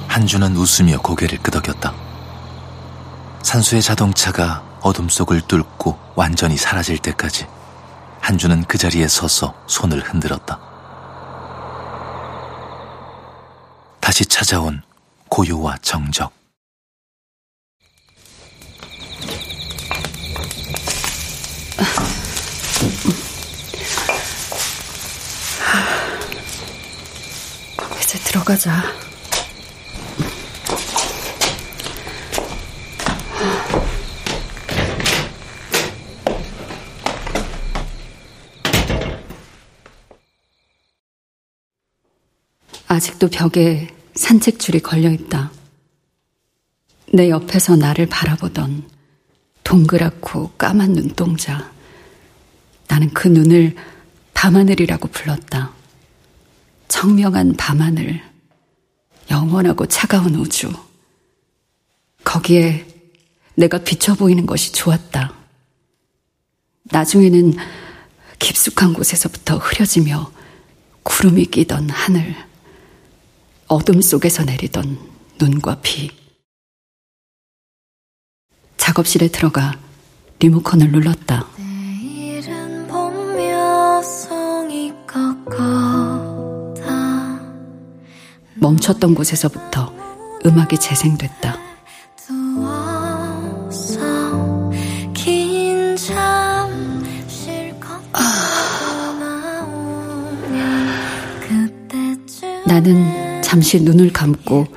한주는 0.08 0.56
웃으며 0.56 1.02
고개를 1.02 1.40
끄덕였다. 1.40 1.94
산수의 3.42 3.82
자동차가 3.82 4.64
어둠 4.82 5.10
속을 5.10 5.42
뚫고 5.42 5.98
완전히 6.16 6.56
사라질 6.56 6.98
때까지 7.00 7.48
한주는 8.28 8.66
그 8.66 8.78
자리에 8.78 9.08
서서 9.08 9.56
손을 9.68 10.02
흔들었다. 10.02 10.60
다시 14.02 14.26
찾아온 14.26 14.82
고요와 15.30 15.78
정적. 15.78 16.30
이제 28.02 28.20
들어가자. 28.26 29.07
아직도 42.88 43.30
벽에 43.30 43.94
산책줄이 44.16 44.80
걸려 44.80 45.12
있다. 45.12 45.52
내 47.14 47.30
옆에서 47.30 47.76
나를 47.76 48.06
바라보던 48.08 48.90
동그랗고 49.64 50.52
까만 50.58 50.94
눈동자. 50.94 51.72
나는 52.88 53.10
그 53.14 53.28
눈을 53.28 53.76
밤하늘이라고 54.34 55.10
불렀다. 55.10 55.74
청명한 56.88 57.56
밤하늘, 57.58 58.22
영원하고 59.30 59.86
차가운 59.88 60.36
우주. 60.36 60.72
거기에 62.24 62.88
내가 63.56 63.80
비춰 63.80 64.16
보이는 64.16 64.46
것이 64.46 64.72
좋았다. 64.72 65.34
나중에는 66.86 67.54
깊숙한 68.40 68.94
곳에서부터 68.94 69.58
흐려지며 69.58 70.32
구름이 71.04 71.48
끼던 71.48 71.90
하늘. 71.90 72.48
어둠 73.68 74.02
속에서 74.02 74.46
내리던 74.46 74.98
눈과 75.40 75.82
비. 75.82 76.10
작업실에 78.78 79.28
들어가 79.28 79.78
리모컨을 80.40 80.90
눌렀다. 80.92 81.46
멈췄던 88.56 89.16
곳에서부터 89.16 89.94
음악이 90.46 90.80
재생됐다. 90.80 91.58
나는 102.66 103.27
잠시 103.48 103.82
눈을 103.82 104.12
감고 104.12 104.68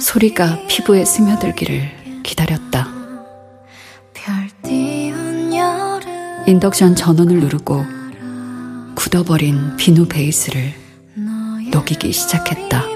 소리가 0.00 0.58
피부에 0.66 1.04
스며들기를 1.04 2.22
기다렸다. 2.24 2.88
인덕션 6.48 6.96
전원을 6.96 7.38
누르고 7.38 7.84
굳어버린 8.96 9.76
비누 9.76 10.08
베이스를 10.08 10.74
녹이기 11.70 12.12
시작했다. 12.12 12.95